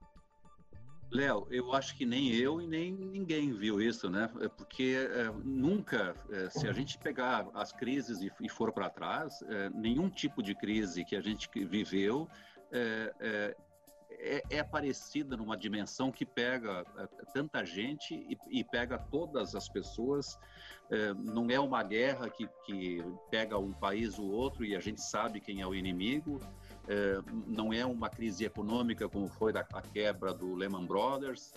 Léo, 1.12 1.48
eu 1.50 1.74
acho 1.74 1.96
que 1.96 2.06
nem 2.06 2.34
eu 2.34 2.62
e 2.62 2.68
nem 2.68 2.94
ninguém 2.94 3.54
viu 3.54 3.82
isso, 3.82 4.10
né? 4.10 4.30
É 4.42 4.50
porque 4.50 5.08
é, 5.10 5.32
nunca, 5.44 6.14
é, 6.30 6.50
se 6.50 6.68
a 6.68 6.74
gente 6.74 6.98
pegar 6.98 7.48
as 7.54 7.72
crises 7.72 8.22
e, 8.22 8.32
e 8.42 8.50
for 8.50 8.74
para 8.74 8.90
trás, 8.90 9.42
é, 9.44 9.70
nenhum 9.70 10.10
tipo 10.10 10.44
de 10.44 10.54
crise 10.54 11.06
que 11.06 11.16
a 11.16 11.22
gente 11.22 11.50
viveu 11.66 12.28
é, 14.20 14.44
é, 14.50 14.64
parecida 14.64 15.38
numa 15.38 15.56
dimensão 15.56 16.12
que 16.12 16.26
pega 16.26 16.86
é, 16.98 17.08
tanta 17.34 17.64
gente 17.66 18.14
e, 18.14 18.38
e, 18.60 18.64
pega 18.64 18.98
todas 18.98 19.56
as 19.56 19.70
pessoas. 19.70 20.40
É, 20.90 21.14
não 21.14 21.50
é 21.50 21.60
uma 21.60 21.84
guerra 21.84 22.30
que, 22.30 22.48
que 22.66 23.04
pega 23.30 23.58
um 23.58 23.74
país 23.74 24.18
ou 24.18 24.30
outro 24.32 24.66
e 24.66 24.76
a 24.76 24.80
gente 24.80 25.02
sabe 25.02 25.40
quem 25.40 25.62
é 25.62 25.68
o 25.68 25.76
inimigo. 25.76 26.40
É, 26.88 27.22
não 27.46 27.74
é 27.74 27.86
uma 27.86 28.10
crise 28.10 28.46
econômica 28.46 29.08
como 29.10 29.28
foi 29.28 29.52
a, 29.54 29.66
a 29.74 29.82
quebra 29.82 30.34
do 30.34 30.56
Lehman 30.56 30.86
Brothers. 30.86 31.54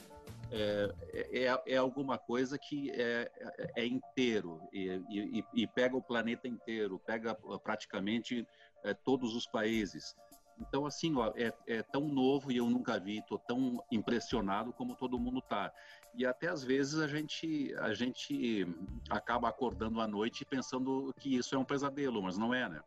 É, 0.52 0.93
é, 1.12 1.62
é, 1.75 1.76
alguma 1.76 2.19
coisa 2.19 2.59
que 2.59 2.90
é, 2.90 3.31
é 3.76 3.87
inteiro 3.87 4.61
e, 4.73 5.00
e, 5.09 5.45
e, 5.55 5.67
pega 5.69 5.97
o 5.97 6.02
planeta 6.02 6.49
inteiro, 6.49 6.99
pega 6.99 7.37
praticamente 7.62 8.45
é, 8.83 8.93
todos 8.93 9.37
os 9.37 9.47
países. 9.47 10.17
Então, 10.61 10.85
assim, 10.85 11.14
é, 11.37 11.52
é, 11.67 11.83
tão 11.83 12.02
novo 12.02 12.52
e 12.52 12.59
eu 12.59 12.69
nunca 12.69 13.00
vi, 13.00 13.19
estou 13.19 13.38
tão 13.38 13.83
impressionado 13.90 14.73
como 14.73 14.95
todo 14.95 15.19
mundo 15.19 15.38
está. 15.38 15.73
E 16.14 16.26
até 16.26 16.49
às 16.49 16.62
vezes 16.62 17.00
a 17.00 17.09
gente, 17.09 17.75
a 17.79 17.95
gente 17.95 18.67
acaba 19.09 19.49
acordando 19.49 20.00
à 20.00 20.07
noite 20.07 20.45
pensando 20.45 21.14
que 21.19 21.35
isso 21.35 21.55
é 21.55 21.59
um 21.59 21.64
pesadelo, 21.64 22.23
mas 22.23 22.37
não 22.37 22.52
é, 22.52 22.69
né? 22.69 22.81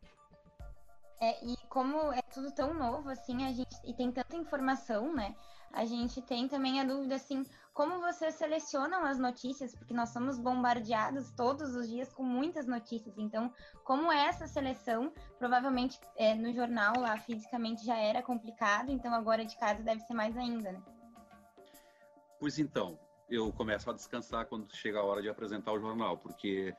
É, 1.20 1.44
e 1.44 1.56
como 1.68 2.12
é 2.12 2.22
tudo 2.22 2.52
tão 2.52 2.74
novo, 2.74 3.08
assim, 3.08 3.44
a 3.44 3.52
gente 3.52 3.74
e 3.84 3.94
tem 3.94 4.12
tanta 4.12 4.36
informação, 4.36 5.12
né? 5.12 5.34
A 5.72 5.84
gente 5.84 6.22
tem 6.22 6.46
também 6.46 6.80
a 6.80 6.84
dúvida, 6.84 7.16
assim, 7.16 7.44
como 7.74 8.00
vocês 8.00 8.36
selecionam 8.36 9.04
as 9.04 9.18
notícias? 9.18 9.74
Porque 9.74 9.92
nós 9.92 10.10
somos 10.10 10.38
bombardeados 10.38 11.32
todos 11.32 11.74
os 11.74 11.88
dias 11.88 12.12
com 12.12 12.22
muitas 12.22 12.68
notícias. 12.68 13.18
Então, 13.18 13.52
como 13.82 14.12
é 14.12 14.26
essa 14.26 14.46
seleção? 14.46 15.12
Provavelmente 15.40 15.98
é, 16.16 16.36
no 16.36 16.52
jornal 16.52 16.94
lá 17.00 17.18
fisicamente 17.18 17.84
já 17.84 17.98
era 17.98 18.22
complicado, 18.22 18.90
então 18.90 19.12
agora 19.12 19.44
de 19.44 19.58
casa 19.58 19.82
deve 19.82 20.00
ser 20.02 20.14
mais 20.14 20.36
ainda, 20.36 20.70
né? 20.70 20.80
Pois 22.38 22.60
então, 22.60 22.96
eu 23.28 23.52
começo 23.52 23.90
a 23.90 23.92
descansar 23.92 24.46
quando 24.46 24.72
chega 24.72 25.00
a 25.00 25.04
hora 25.04 25.20
de 25.20 25.28
apresentar 25.28 25.72
o 25.72 25.80
jornal, 25.80 26.16
porque 26.16 26.72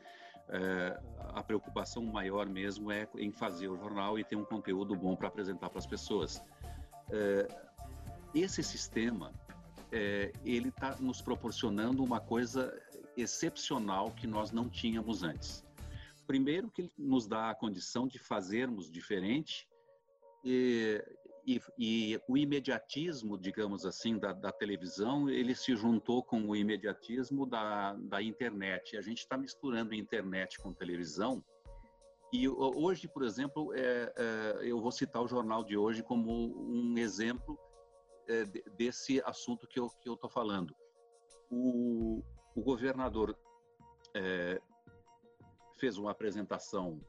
é, 0.47 0.99
a 1.33 1.43
preocupação 1.43 2.03
maior 2.05 2.47
mesmo 2.47 2.89
é 2.89 3.05
em 3.15 3.33
fazer 3.33 3.67
o 3.67 3.75
jornal 3.75 4.17
e 4.17 4.23
ter 4.23 4.37
um 4.37 4.45
conteúdo 4.45 4.95
bom 4.95 5.13
para 5.13 5.27
apresentar 5.27 5.69
para 5.69 5.79
as 5.79 5.85
pessoas. 5.85 6.41
É, 7.11 7.47
esse 8.33 8.63
sistema 8.63 9.33
é, 9.91 10.31
ele 10.43 10.69
está 10.69 10.95
nos 10.97 11.21
proporcionando 11.21 12.03
uma 12.03 12.19
coisa 12.19 12.73
excepcional 13.17 14.11
que 14.11 14.27
nós 14.27 14.51
não 14.51 14.69
tínhamos 14.69 15.23
antes. 15.23 15.63
Primeiro 16.27 16.69
que 16.69 16.83
ele 16.83 16.91
nos 16.97 17.27
dá 17.27 17.49
a 17.49 17.55
condição 17.55 18.07
de 18.07 18.17
fazermos 18.17 18.89
diferente 18.89 19.67
e, 20.43 21.03
e, 21.45 21.61
e 21.77 22.19
o 22.27 22.37
imediatismo, 22.37 23.37
digamos 23.37 23.85
assim, 23.85 24.17
da, 24.17 24.33
da, 24.33 24.51
televisão, 24.51 25.29
ele 25.29 25.53
se 25.53 25.75
juntou 25.75 26.23
com 26.23 26.41
o 26.49 26.55
imediatismo 26.55 27.45
da, 27.45 27.93
da 27.93 28.21
internet. 28.21 28.97
A 28.97 29.01
gente 29.01 29.19
está 29.19 29.37
misturando 29.37 29.93
internet 29.93 30.57
com 30.59 30.73
televisão 30.73 31.43
e 32.33 32.49
hoje, 32.49 33.07
por 33.07 33.23
exemplo, 33.23 33.73
é, 33.73 34.13
é, 34.17 34.59
eu 34.63 34.81
vou 34.81 34.91
citar 34.91 35.21
o 35.21 35.27
jornal 35.27 35.63
de 35.63 35.77
hoje 35.77 36.03
como 36.03 36.31
um 36.59 36.97
exemplo 36.97 37.57
é, 38.27 38.45
desse 38.77 39.21
assunto 39.25 39.67
que 39.67 39.79
eu 39.79 39.89
que 39.89 40.09
estou 40.09 40.29
falando. 40.29 40.75
O, 41.49 42.23
o 42.55 42.61
governador 42.61 43.37
é, 44.13 44.61
fez 45.77 45.97
uma 45.97 46.11
apresentação 46.11 46.99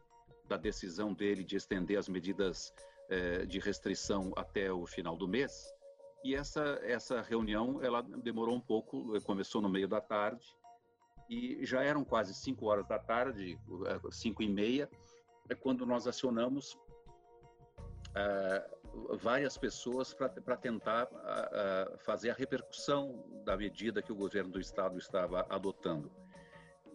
da 0.49 0.56
decisão 0.56 1.12
dele 1.12 1.42
de 1.42 1.56
estender 1.56 1.99
as 1.99 2.08
medidas 2.08 2.73
é, 3.08 3.46
de 3.46 3.58
restrição 3.58 4.32
até 4.37 4.73
o 4.73 4.87
final 4.87 5.16
do 5.16 5.26
mês. 5.26 5.73
E 6.25 6.35
essa 6.35 6.80
essa 6.82 7.20
reunião 7.20 7.82
ela 7.82 8.02
demorou 8.02 8.54
um 8.54 8.61
pouco, 8.61 9.20
começou 9.23 9.61
no 9.61 9.68
meio 9.68 9.87
da 9.87 10.00
tarde 10.00 10.46
e 11.28 11.64
já 11.64 11.82
eram 11.82 12.04
quase 12.04 12.35
cinco 12.35 12.66
horas 12.66 12.87
da 12.87 12.99
tarde, 12.99 13.58
cinco 14.11 14.42
e 14.42 14.49
meia, 14.49 14.88
é 15.49 15.54
quando 15.54 15.85
nós 15.85 16.06
acionamos 16.06 16.78
é, 18.14 18.70
várias 19.21 19.57
pessoas 19.57 20.15
para 20.15 20.57
tentar 20.57 21.09
fazer 21.99 22.31
a 22.31 22.35
repercussão 22.35 23.25
da 23.45 23.57
medida 23.57 24.03
que 24.03 24.12
o 24.12 24.17
governo 24.17 24.50
do 24.50 24.61
estado 24.61 24.99
estava 24.99 25.47
adotando. 25.49 26.11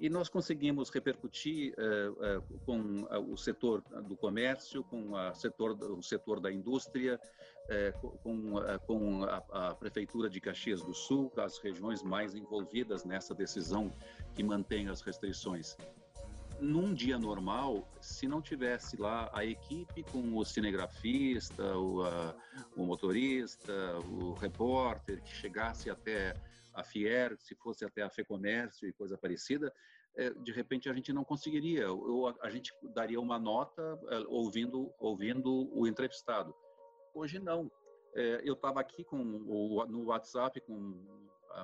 E 0.02 0.10
nós 0.10 0.28
conseguimos 0.28 0.90
repercutir 0.90 1.76
uh, 1.78 2.40
uh, 2.40 2.60
com 2.66 3.04
o 3.32 3.38
setor 3.38 3.84
do 4.02 4.18
comércio, 4.18 4.84
com 4.86 5.16
a 5.16 5.32
setor, 5.36 5.78
o 5.80 6.02
setor 6.02 6.40
da 6.40 6.52
indústria, 6.52 7.20
uh, 7.66 8.10
com, 8.18 8.56
com 8.88 9.24
a, 9.26 9.44
a, 9.52 9.76
Prefeitura 9.76 10.28
de 10.28 10.42
Caxias 10.42 10.82
do 10.82 10.92
Sul, 10.92 11.32
as 11.38 11.60
regiões 11.60 12.02
mais 12.02 12.34
envolvidas 12.34 13.06
nessa 13.06 13.36
decisão 13.36 13.94
que 14.34 14.42
mantém 14.42 14.90
as 14.90 15.02
restrições 15.02 15.78
num 16.62 16.94
dia 16.94 17.18
normal, 17.18 17.88
se 18.00 18.28
não 18.28 18.40
tivesse 18.40 18.96
lá 18.96 19.32
a 19.34 19.44
equipe 19.44 20.04
com 20.04 20.38
o 20.38 20.46
cinegrafista, 20.46 21.76
o, 21.76 22.04
a, 22.04 22.36
o 22.78 22.86
motorista, 22.86 23.74
o 24.12 24.34
repórter, 24.34 25.22
que 25.24 25.34
chegasse 25.34 25.90
até 25.90 26.36
a 26.74 26.84
Fier, 26.84 27.36
se 27.40 27.56
fosse 27.56 27.84
até 27.84 28.04
a 28.04 28.10
FEComércio 28.10 28.88
e 28.88 28.94
coisa 28.94 29.18
parecida, 29.18 29.74
é, 30.16 30.30
de 30.30 30.52
repente 30.52 30.88
a 30.88 30.94
gente 30.94 31.12
não 31.12 31.24
conseguiria, 31.24 31.92
ou 31.92 32.28
a, 32.28 32.36
a 32.42 32.50
gente 32.50 32.72
daria 32.94 33.20
uma 33.20 33.40
nota 33.40 34.00
é, 34.10 34.20
ouvindo, 34.28 34.94
ouvindo 35.00 35.70
o 35.76 35.88
entrevistado. 35.88 36.54
Hoje 37.14 37.40
não. 37.40 37.72
É, 38.14 38.42
eu 38.44 38.54
estava 38.54 38.80
aqui 38.80 39.04
com 39.04 39.18
o, 39.18 39.86
no 39.88 40.06
WhatsApp 40.06 40.60
com 40.62 40.94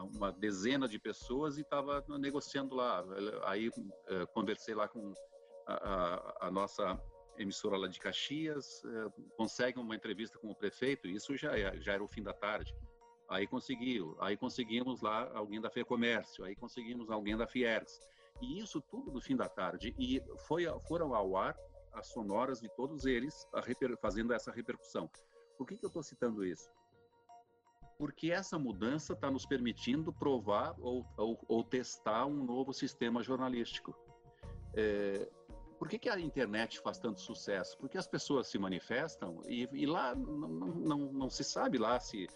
uma 0.03 0.31
dezena 0.31 0.87
de 0.87 0.99
pessoas 0.99 1.57
e 1.57 1.61
estava 1.61 2.03
negociando 2.19 2.75
lá. 2.75 3.03
Aí 3.45 3.71
é, 4.07 4.25
conversei 4.27 4.75
lá 4.75 4.87
com 4.87 5.13
a, 5.65 5.73
a, 5.73 6.47
a, 6.47 6.51
nossa 6.51 6.99
emissora 7.37 7.77
lá 7.77 7.87
de 7.87 7.99
Caxias, 7.99 8.83
é, 8.85 9.21
consegue 9.35 9.79
uma 9.79 9.95
entrevista 9.95 10.37
com 10.39 10.49
o 10.49 10.55
prefeito, 10.55 11.07
isso 11.07 11.35
já, 11.35 11.57
é, 11.57 11.79
já 11.79 11.93
era 11.93 12.03
o 12.03 12.07
fim 12.07 12.23
da 12.23 12.33
tarde. 12.33 12.75
Aí 13.29 13.45
conseguiu, 13.45 14.15
aí 14.19 14.37
conseguimos 14.37 15.01
lá 15.01 15.29
alguém 15.33 15.59
da 15.59 15.69
FEComércio, 15.69 16.45
aí 16.45 16.55
conseguimos 16.55 17.09
alguém 17.11 17.35
da 17.35 17.45
Fiergs. 17.45 17.99
E 18.41 18.59
isso 18.59 18.81
tudo 18.81 19.11
no 19.11 19.19
fim 19.19 19.35
da 19.35 19.49
tarde. 19.49 19.93
E 19.97 20.21
foi, 20.47 20.65
foram 20.87 21.13
ao 21.13 21.35
ar 21.35 21.57
as 21.93 22.07
sonoras 22.07 22.61
de 22.61 22.69
todos 22.69 23.05
eles 23.05 23.45
reper, 23.65 23.97
fazendo 23.97 24.31
essa 24.31 24.51
repercussão. 24.51 25.09
Por 25.57 25.67
que, 25.67 25.75
que 25.75 25.83
eu 25.83 25.87
estou 25.87 26.03
citando 26.03 26.45
isso? 26.45 26.69
Porque 27.97 28.31
essa 28.31 28.59
mudança 28.59 29.13
está 29.13 29.31
nos 29.31 29.45
permitindo 29.45 30.13
provar 30.13 30.75
ou, 30.79 31.05
ou, 31.17 31.39
ou, 31.47 31.63
testar 31.63 32.25
um 32.25 32.43
novo 32.43 32.73
sistema 32.73 33.23
jornalístico. 33.23 33.95
É, 34.75 35.27
por 35.79 35.87
que, 35.87 35.97
que, 35.99 36.09
a 36.09 36.19
internet 36.19 36.79
faz 36.79 36.99
tanto 36.99 37.21
sucesso? 37.21 37.77
Porque 37.77 37.97
as 37.97 38.07
pessoas 38.07 38.47
se 38.47 38.57
manifestam 38.57 39.41
e, 39.47 39.67
e 39.71 39.85
lá 39.85 40.15
não, 40.15 40.47
não, 40.47 40.97
não, 41.11 41.29
se 41.29 41.43
sabe 41.43 41.77
lá 41.77 41.99
se 41.99 42.27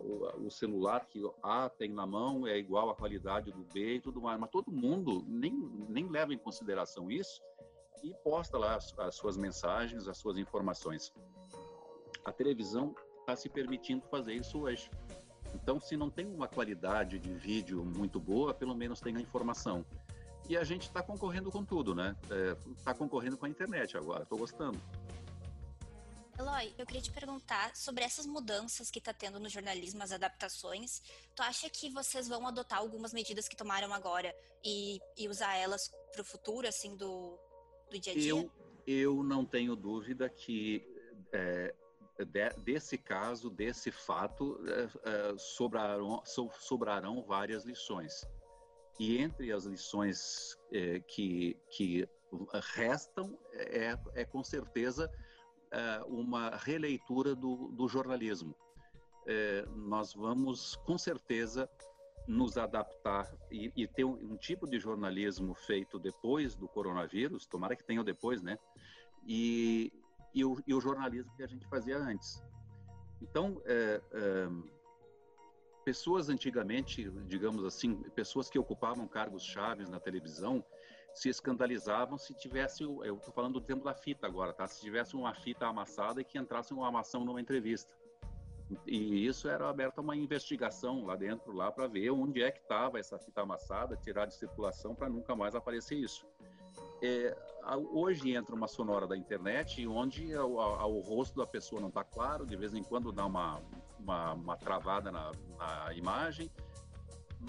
o, 0.00 0.46
o, 0.46 0.50
celular 0.50 1.06
que 1.06 1.20
A 1.42 1.68
tem 1.68 1.90
na 1.92 2.06
mão 2.06 2.46
é 2.46 2.58
igual 2.58 2.90
à 2.90 2.94
qualidade 2.94 3.52
do 3.52 3.64
B 3.72 3.96
e 3.96 4.00
tudo 4.00 4.20
mais, 4.20 4.38
mas 4.38 4.50
todo 4.50 4.72
mundo 4.72 5.24
nem, 5.26 5.52
nem 5.88 6.08
leva 6.08 6.34
em 6.34 6.38
consideração 6.38 7.10
isso 7.10 7.40
e 8.02 8.12
posta 8.24 8.58
lá 8.58 8.76
as, 8.76 8.96
as 8.98 9.14
suas 9.14 9.36
mensagens, 9.36 10.08
as 10.08 10.18
suas 10.18 10.36
informações. 10.36 11.12
A 12.24 12.32
televisão 12.32 12.94
está 13.30 13.36
se 13.36 13.48
permitindo 13.48 14.04
fazer 14.08 14.34
isso 14.34 14.60
hoje. 14.60 14.90
Então, 15.54 15.80
se 15.80 15.96
não 15.96 16.10
tem 16.10 16.26
uma 16.26 16.48
qualidade 16.48 17.18
de 17.18 17.32
vídeo 17.32 17.84
muito 17.84 18.18
boa, 18.20 18.52
pelo 18.52 18.74
menos 18.74 19.00
tem 19.00 19.16
a 19.16 19.20
informação. 19.20 19.84
E 20.48 20.56
a 20.56 20.64
gente 20.64 20.82
está 20.82 21.02
concorrendo 21.02 21.50
com 21.50 21.64
tudo, 21.64 21.94
né? 21.94 22.16
Está 22.76 22.90
é, 22.90 22.94
concorrendo 22.94 23.36
com 23.36 23.46
a 23.46 23.48
internet 23.48 23.96
agora, 23.96 24.24
estou 24.24 24.38
gostando. 24.38 24.80
Eloy, 26.36 26.72
eu 26.78 26.86
queria 26.86 27.02
te 27.02 27.12
perguntar 27.12 27.76
sobre 27.76 28.02
essas 28.02 28.26
mudanças 28.26 28.90
que 28.90 28.98
está 28.98 29.12
tendo 29.12 29.38
no 29.38 29.48
jornalismo, 29.48 30.02
as 30.02 30.10
adaptações. 30.10 31.02
Tu 31.34 31.42
acha 31.42 31.68
que 31.68 31.90
vocês 31.90 32.26
vão 32.26 32.46
adotar 32.46 32.78
algumas 32.78 33.12
medidas 33.12 33.46
que 33.46 33.56
tomaram 33.56 33.92
agora 33.92 34.34
e, 34.64 35.00
e 35.16 35.28
usar 35.28 35.54
elas 35.56 35.92
para 36.10 36.22
o 36.22 36.24
futuro, 36.24 36.66
assim, 36.66 36.96
do, 36.96 37.38
do 37.90 37.98
dia 37.98 38.12
a 38.12 38.16
dia? 38.16 38.30
Eu, 38.30 38.50
eu 38.86 39.22
não 39.22 39.44
tenho 39.44 39.76
dúvida 39.76 40.28
que 40.30 40.82
é, 41.32 41.74
de, 42.24 42.50
desse 42.58 42.98
caso, 42.98 43.50
desse 43.50 43.90
fato, 43.90 44.60
é, 44.66 44.82
é, 45.10 45.38
sobrarão, 45.38 46.22
so, 46.24 46.50
sobrarão 46.58 47.22
várias 47.22 47.64
lições. 47.64 48.24
E 48.98 49.18
entre 49.18 49.52
as 49.52 49.64
lições 49.64 50.58
é, 50.72 51.00
que, 51.00 51.56
que 51.70 52.08
restam, 52.74 53.38
é, 53.52 53.98
é 54.14 54.24
com 54.24 54.44
certeza 54.44 55.10
uma 56.08 56.50
releitura 56.56 57.32
do, 57.32 57.68
do 57.68 57.86
jornalismo. 57.86 58.56
Nós 59.76 60.12
vamos, 60.12 60.74
com 60.84 60.98
certeza, 60.98 61.70
nos 62.26 62.56
adaptar 62.56 63.32
e, 63.50 63.72
e 63.76 63.86
ter 63.86 64.04
um, 64.04 64.14
um, 64.32 64.36
tipo 64.36 64.66
de 64.66 64.78
jornalismo 64.78 65.54
feito 65.54 65.98
depois 65.98 66.54
do 66.54 66.68
coronavírus, 66.68 67.46
tomara 67.46 67.76
que 67.76 67.84
tenha 67.84 68.02
depois, 68.02 68.42
né? 68.42 68.58
E, 69.26 69.92
e 70.34 70.44
o, 70.44 70.56
e 70.66 70.74
o 70.74 70.80
jornalismo 70.80 71.32
que 71.36 71.42
a 71.42 71.46
gente 71.46 71.66
fazia 71.66 71.98
antes. 71.98 72.42
Então, 73.20 73.60
é, 73.64 74.00
é, 74.12 74.48
pessoas 75.84 76.28
antigamente, 76.28 77.10
digamos 77.26 77.64
assim, 77.64 77.96
pessoas 78.14 78.48
que 78.48 78.58
ocupavam 78.58 79.06
cargos 79.06 79.42
chaves 79.44 79.88
na 79.88 80.00
televisão, 80.00 80.64
se 81.12 81.28
escandalizavam 81.28 82.16
se 82.16 82.32
tivesse, 82.34 82.84
eu 82.84 83.16
estou 83.16 83.32
falando 83.34 83.54
do 83.54 83.60
tempo 83.60 83.84
da 83.84 83.94
fita 83.94 84.26
agora, 84.26 84.52
tá? 84.52 84.66
Se 84.66 84.80
tivesse 84.80 85.16
uma 85.16 85.34
fita 85.34 85.66
amassada 85.66 86.20
e 86.20 86.24
que 86.24 86.38
entrasse 86.38 86.72
uma 86.72 86.88
amação 86.88 87.24
numa 87.24 87.40
entrevista. 87.40 87.92
E 88.86 89.26
isso 89.26 89.48
era 89.48 89.68
aberto 89.68 89.98
a 89.98 90.00
uma 90.00 90.14
investigação 90.14 91.04
lá 91.04 91.16
dentro, 91.16 91.52
lá 91.52 91.72
para 91.72 91.88
ver 91.88 92.10
onde 92.10 92.40
é 92.42 92.52
que 92.52 92.60
estava 92.60 93.00
essa 93.00 93.18
fita 93.18 93.42
amassada, 93.42 93.96
tirar 93.96 94.26
de 94.26 94.34
circulação 94.34 94.94
para 94.94 95.08
nunca 95.08 95.34
mais 95.34 95.56
aparecer 95.56 95.96
isso. 95.96 96.24
É, 97.02 97.36
hoje 97.92 98.34
entra 98.34 98.54
uma 98.54 98.68
sonora 98.68 99.06
da 99.06 99.16
internet 99.16 99.86
onde 99.86 100.34
o, 100.36 100.56
o 100.56 101.00
rosto 101.00 101.38
da 101.38 101.46
pessoa 101.46 101.80
não 101.80 101.88
está 101.88 102.04
claro, 102.04 102.46
de 102.46 102.56
vez 102.56 102.74
em 102.74 102.82
quando 102.82 103.12
dá 103.12 103.26
uma, 103.26 103.60
uma, 103.98 104.32
uma 104.32 104.56
travada 104.56 105.10
na, 105.10 105.32
na, 105.58 105.94
imagem, 105.94 106.50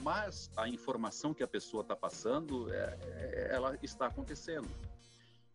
mas 0.02 0.50
a 0.56 0.68
informação 0.68 1.34
que 1.34 1.44
a 1.44 1.48
pessoa 1.48 1.82
está 1.82 1.96
passando, 1.96 2.72
é, 2.74 2.98
é, 3.02 3.50
ela 3.52 3.78
está 3.82 4.08
acontecendo. 4.08 4.68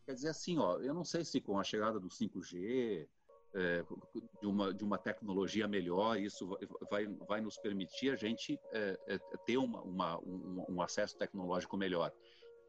Quer 0.04 0.14
dizer 0.14 0.28
assim, 0.28 0.58
ó, 0.58 0.78
eu 0.78 0.94
não 0.94 1.04
sei 1.04 1.24
se 1.24 1.40
com 1.40 1.58
a 1.58 1.64
chegada 1.64 1.98
do 1.98 2.08
5G, 2.08 3.08
é, 3.54 3.84
de, 4.40 4.46
uma, 4.46 4.72
de 4.72 4.84
uma 4.84 4.98
tecnologia 4.98 5.66
melhor, 5.66 6.18
isso 6.18 6.58
vai, 6.90 7.06
vai 7.06 7.40
nos 7.40 7.56
permitir 7.56 8.10
a 8.10 8.16
gente 8.16 8.60
é, 8.72 8.98
é, 9.06 9.18
ter 9.46 9.56
uma, 9.56 9.80
uma, 9.80 10.18
um, 10.18 10.64
um 10.68 10.82
acesso 10.82 11.16
tecnológico 11.16 11.76
melhor 11.76 12.12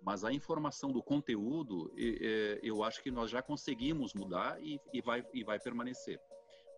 mas 0.01 0.23
a 0.23 0.31
informação 0.31 0.91
do 0.91 1.01
conteúdo, 1.01 1.91
eu 2.61 2.83
acho 2.83 3.01
que 3.01 3.11
nós 3.11 3.29
já 3.29 3.41
conseguimos 3.41 4.13
mudar 4.13 4.61
e, 4.61 4.79
e, 4.93 5.01
vai, 5.01 5.25
e 5.33 5.43
vai 5.43 5.59
permanecer. 5.59 6.19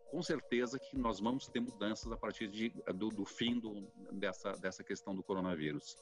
Com 0.09 0.21
certeza 0.23 0.79
que 0.79 0.97
nós 0.97 1.19
vamos 1.19 1.47
ter 1.47 1.59
mudanças 1.59 2.11
a 2.11 2.17
partir 2.17 2.47
de, 2.47 2.69
do, 2.95 3.09
do 3.09 3.25
fim 3.25 3.59
do, 3.59 3.87
dessa, 4.11 4.53
dessa 4.53 4.83
questão 4.83 5.13
do 5.13 5.21
coronavírus. 5.21 5.95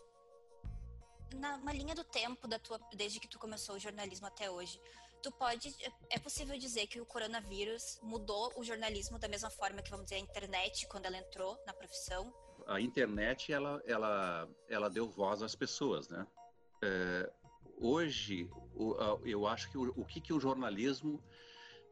Na 1.35 1.57
uma 1.57 1.73
linha 1.73 1.93
do 1.93 2.05
tempo 2.05 2.47
da 2.47 2.57
tua, 2.57 2.79
desde 2.95 3.19
que 3.19 3.27
tu 3.27 3.37
começou 3.37 3.75
o 3.75 3.79
jornalismo 3.79 4.25
até 4.27 4.49
hoje, 4.49 4.79
tu 5.21 5.31
pode, 5.31 5.75
é 6.09 6.19
possível 6.19 6.57
dizer 6.57 6.87
que 6.87 7.01
o 7.01 7.05
coronavírus 7.05 7.99
mudou 8.01 8.53
o 8.55 8.63
jornalismo 8.63 9.19
da 9.19 9.27
mesma 9.27 9.49
forma 9.49 9.81
que 9.81 9.89
vamos 9.89 10.05
dizer 10.05 10.15
a 10.15 10.19
internet 10.19 10.87
quando 10.87 11.05
ela 11.05 11.17
entrou 11.17 11.61
na 11.65 11.73
profissão? 11.73 12.33
A 12.65 12.79
internet 12.79 13.51
ela, 13.51 13.81
ela, 13.85 14.47
ela 14.69 14.89
deu 14.89 15.09
voz 15.09 15.41
às 15.41 15.55
pessoas, 15.55 16.07
né? 16.09 16.25
É, 16.81 17.31
hoje, 17.77 18.49
eu 19.25 19.47
acho 19.47 19.71
que 19.71 19.77
o, 19.77 19.93
o 19.95 20.05
que, 20.05 20.21
que 20.21 20.33
o 20.33 20.39
jornalismo, 20.39 21.21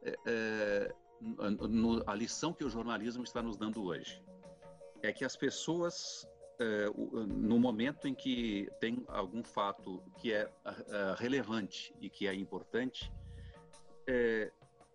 é, 0.03 0.15
é, 0.25 0.95
no, 1.21 2.03
a 2.07 2.13
lição 2.13 2.53
que 2.53 2.63
o 2.63 2.69
jornalismo 2.69 3.23
está 3.23 3.41
nos 3.41 3.57
dando 3.57 3.83
hoje, 3.83 4.23
é 5.01 5.11
que 5.11 5.23
as 5.23 5.35
pessoas, 5.35 6.27
é, 6.59 6.85
no 7.27 7.59
momento 7.59 8.07
em 8.07 8.13
que 8.13 8.69
tem 8.79 9.03
algum 9.07 9.43
fato 9.43 10.03
que 10.19 10.33
é 10.33 10.49
relevante 11.17 11.93
e 11.99 12.09
que 12.09 12.27
é 12.27 12.33
importante, 12.33 13.11
é, 14.07 14.51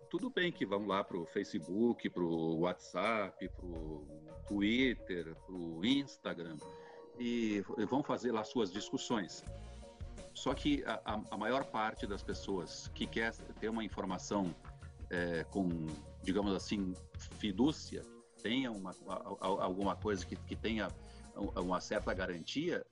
tudo 0.09 0.29
bem 0.31 0.51
que 0.51 0.67
vão 0.67 0.87
lá 0.87 1.05
para 1.05 1.17
o 1.17 1.25
Facebook, 1.27 2.11
para 2.11 2.23
o 2.23 2.61
WhatsApp, 2.61 3.49
para 3.49 3.67
o 3.67 4.07
Twitter, 4.49 5.37
para 5.37 5.55
o 5.55 5.85
Instagram 5.85 6.57
e 7.21 7.63
vão 7.89 8.03
fazer 8.03 8.33
lá 8.33 8.43
suas 8.43 8.73
discussões. 8.73 9.45
Só 10.35 10.55
que 10.55 10.83
a, 10.85 11.21
a, 11.31 11.37
maior 11.37 11.65
parte 11.65 12.07
das 12.07 12.23
pessoas 12.23 12.89
que 12.95 13.07
quer 13.07 13.35
ter 13.61 13.69
uma 13.69 13.85
informação 13.85 14.55
é, 15.11 15.45
com, 15.45 15.69
digamos 16.23 16.55
assim, 16.55 16.95
fidúcia, 17.39 18.03
tenha 18.43 18.71
uma, 18.71 18.95
alguma 19.39 19.97
coisa 19.97 20.25
que, 20.25 20.37
que 20.37 20.57
tenha 20.57 20.89
uma 21.57 21.81
certa 21.81 22.15
garantia, 22.15 22.85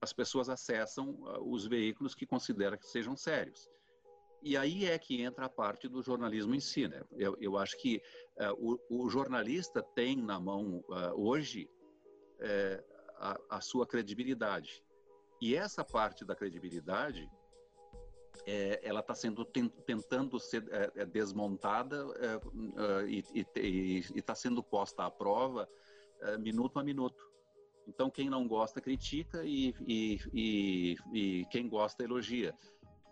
as 0.00 0.12
pessoas 0.12 0.48
acessam 0.48 1.16
os 1.42 1.66
veículos 1.66 2.14
que 2.14 2.26
consideram 2.26 2.76
que 2.76 2.86
sejam 2.86 3.16
sérios. 3.16 3.68
E 4.42 4.56
aí 4.56 4.86
é 4.86 4.98
que 4.98 5.22
entra 5.22 5.46
a 5.46 5.48
parte 5.48 5.88
do 5.88 6.02
jornalismo 6.02 6.54
em 6.54 6.60
si. 6.60 6.86
Né? 6.86 7.02
Eu, 7.16 7.36
eu 7.40 7.56
acho 7.56 7.76
que 7.78 8.00
uh, 8.36 8.78
o, 8.88 9.04
o, 9.04 9.10
jornalista 9.10 9.82
tem 9.82 10.16
na 10.16 10.38
mão 10.38 10.84
uh, 10.88 11.12
hoje 11.16 11.68
uh, 12.38 12.84
a, 13.18 13.40
a, 13.50 13.60
sua 13.60 13.86
credibilidade. 13.86 14.84
E 15.40 15.54
essa 15.54 15.84
parte 15.84 16.24
da 16.24 16.34
credibilidade, 16.34 17.30
é, 18.46 18.80
ela 18.82 19.00
está 19.00 19.14
sendo 19.14 19.44
tentando 19.44 20.38
ser 20.38 20.64
é, 20.70 21.02
é 21.02 21.06
desmontada 21.06 22.06
é, 22.18 22.34
é 23.02 23.60
e 23.60 23.98
está 24.14 24.34
sendo 24.34 24.62
posta 24.62 25.04
à 25.04 25.10
prova 25.10 25.68
é, 26.20 26.38
minuto 26.38 26.78
a 26.78 26.84
minuto. 26.84 27.24
Então, 27.86 28.10
quem 28.10 28.28
não 28.28 28.48
gosta 28.48 28.80
critica 28.80 29.44
e, 29.44 29.74
e, 29.86 30.18
e, 30.32 30.96
e, 31.12 31.46
quem 31.46 31.68
gosta 31.68 32.02
elogia. 32.02 32.52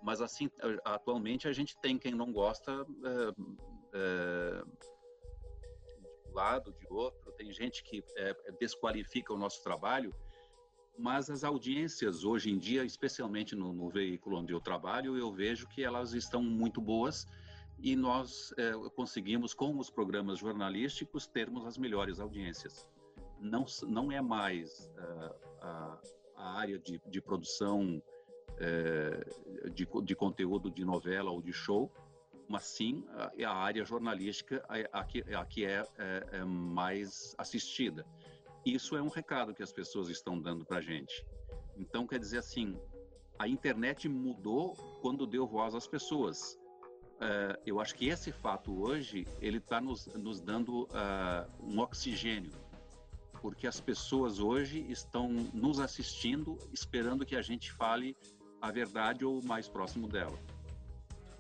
Mas, 0.03 0.21
assim, 0.21 0.51
atualmente 0.85 1.47
a 1.47 1.53
gente 1.53 1.77
tem 1.81 1.97
quem 1.97 2.13
não 2.13 2.33
gosta 2.33 2.85
de 2.85 3.41
um 6.29 6.35
lado, 6.35 6.73
de 6.73 6.87
outro. 6.93 7.31
Tem 7.33 7.53
gente 7.53 7.85
que 7.85 8.05
desqualifica 8.59 9.33
o 9.33 9.39
nosso 9.39 9.63
trabalho 9.63 10.13
mas 10.97 11.29
as 11.29 11.43
audiências 11.45 12.25
hoje 12.25 12.51
em 12.51 12.59
dia, 12.59 12.85
especialmente 12.85 13.55
no, 13.57 13.73
no, 13.73 13.89
veículo 13.89 14.39
onde 14.39 14.53
eu 14.53 14.61
trabalho, 14.61 15.17
eu 15.17 15.33
vejo 15.33 15.67
que 15.69 15.83
elas 15.83 16.13
estão 16.15 16.43
muito 16.43 16.81
boas 16.81 17.27
e 17.79 17.97
nós 17.97 18.55
é, 18.57 18.73
conseguimos, 18.95 19.53
com 19.53 19.77
os 19.79 19.91
programas 19.91 20.39
jornalísticos, 20.39 21.27
termos 21.27 21.67
as 21.67 21.77
melhores 21.77 22.21
audiências. 22.21 22.89
Não, 23.41 23.67
não 23.87 24.13
é 24.13 24.21
mais 24.21 24.91
uh, 24.97 25.35
a, 25.61 26.01
a, 26.37 26.59
área 26.59 26.79
de, 26.79 27.01
de 27.07 27.21
produção 27.21 28.01
uh, 28.53 29.71
de, 29.71 29.87
de, 30.03 30.15
conteúdo 30.15 30.71
de 30.71 30.85
novela 30.85 31.31
ou 31.31 31.43
de 31.43 31.53
show, 31.53 31.93
mas 32.49 32.63
sim 32.63 33.05
a, 33.11 33.33
a 33.51 33.55
área 33.55 33.85
jornalística 33.85 34.65
a, 34.69 35.01
a, 35.01 35.05
que, 35.05 35.21
a 35.35 35.45
que 35.45 35.65
é, 35.65 35.83
é, 35.99 36.27
é 36.39 36.45
mais 36.45 37.35
assistida. 37.37 38.07
Isso 38.65 38.97
é 38.97 39.03
um 39.03 39.09
recado 39.09 39.55
que 39.55 39.63
as 39.63 39.73
pessoas 39.73 40.09
estão 40.09 40.41
dando 40.41 40.65
para 40.65 40.79
a 40.79 40.81
gente. 40.81 41.25
Então, 41.77 42.07
quer 42.07 42.19
dizer 42.19 42.39
assim, 42.39 42.79
a 43.39 43.47
internet 43.47 44.09
mudou 44.09 44.75
quando 45.03 45.27
deu 45.27 45.47
voz 45.47 45.75
às 45.75 45.87
pessoas. 45.87 46.59
Uh, 47.15 47.57
eu 47.65 47.81
acho 47.81 47.95
que 47.95 48.09
esse 48.09 48.33
fato 48.33 48.83
hoje 48.83 49.27
ele 49.41 49.59
está 49.59 49.81
nos, 49.81 50.07
nos, 50.07 50.41
dando 50.41 50.85
uh, 50.85 51.49
um 51.63 51.79
oxigênio, 51.79 52.53
porque 53.41 53.67
as 53.67 53.81
pessoas 53.81 54.39
hoje 54.39 54.85
estão 54.89 55.29
nos 55.53 55.79
assistindo, 55.79 56.59
esperando 56.73 57.25
que 57.25 57.37
a 57.37 57.43
gente 57.43 57.73
fale 57.73 58.17
a 58.61 58.71
verdade 58.71 59.25
ou 59.25 59.41
o 59.41 59.45
mais 59.45 59.69
próximo 59.69 60.09
dela. 60.09 60.39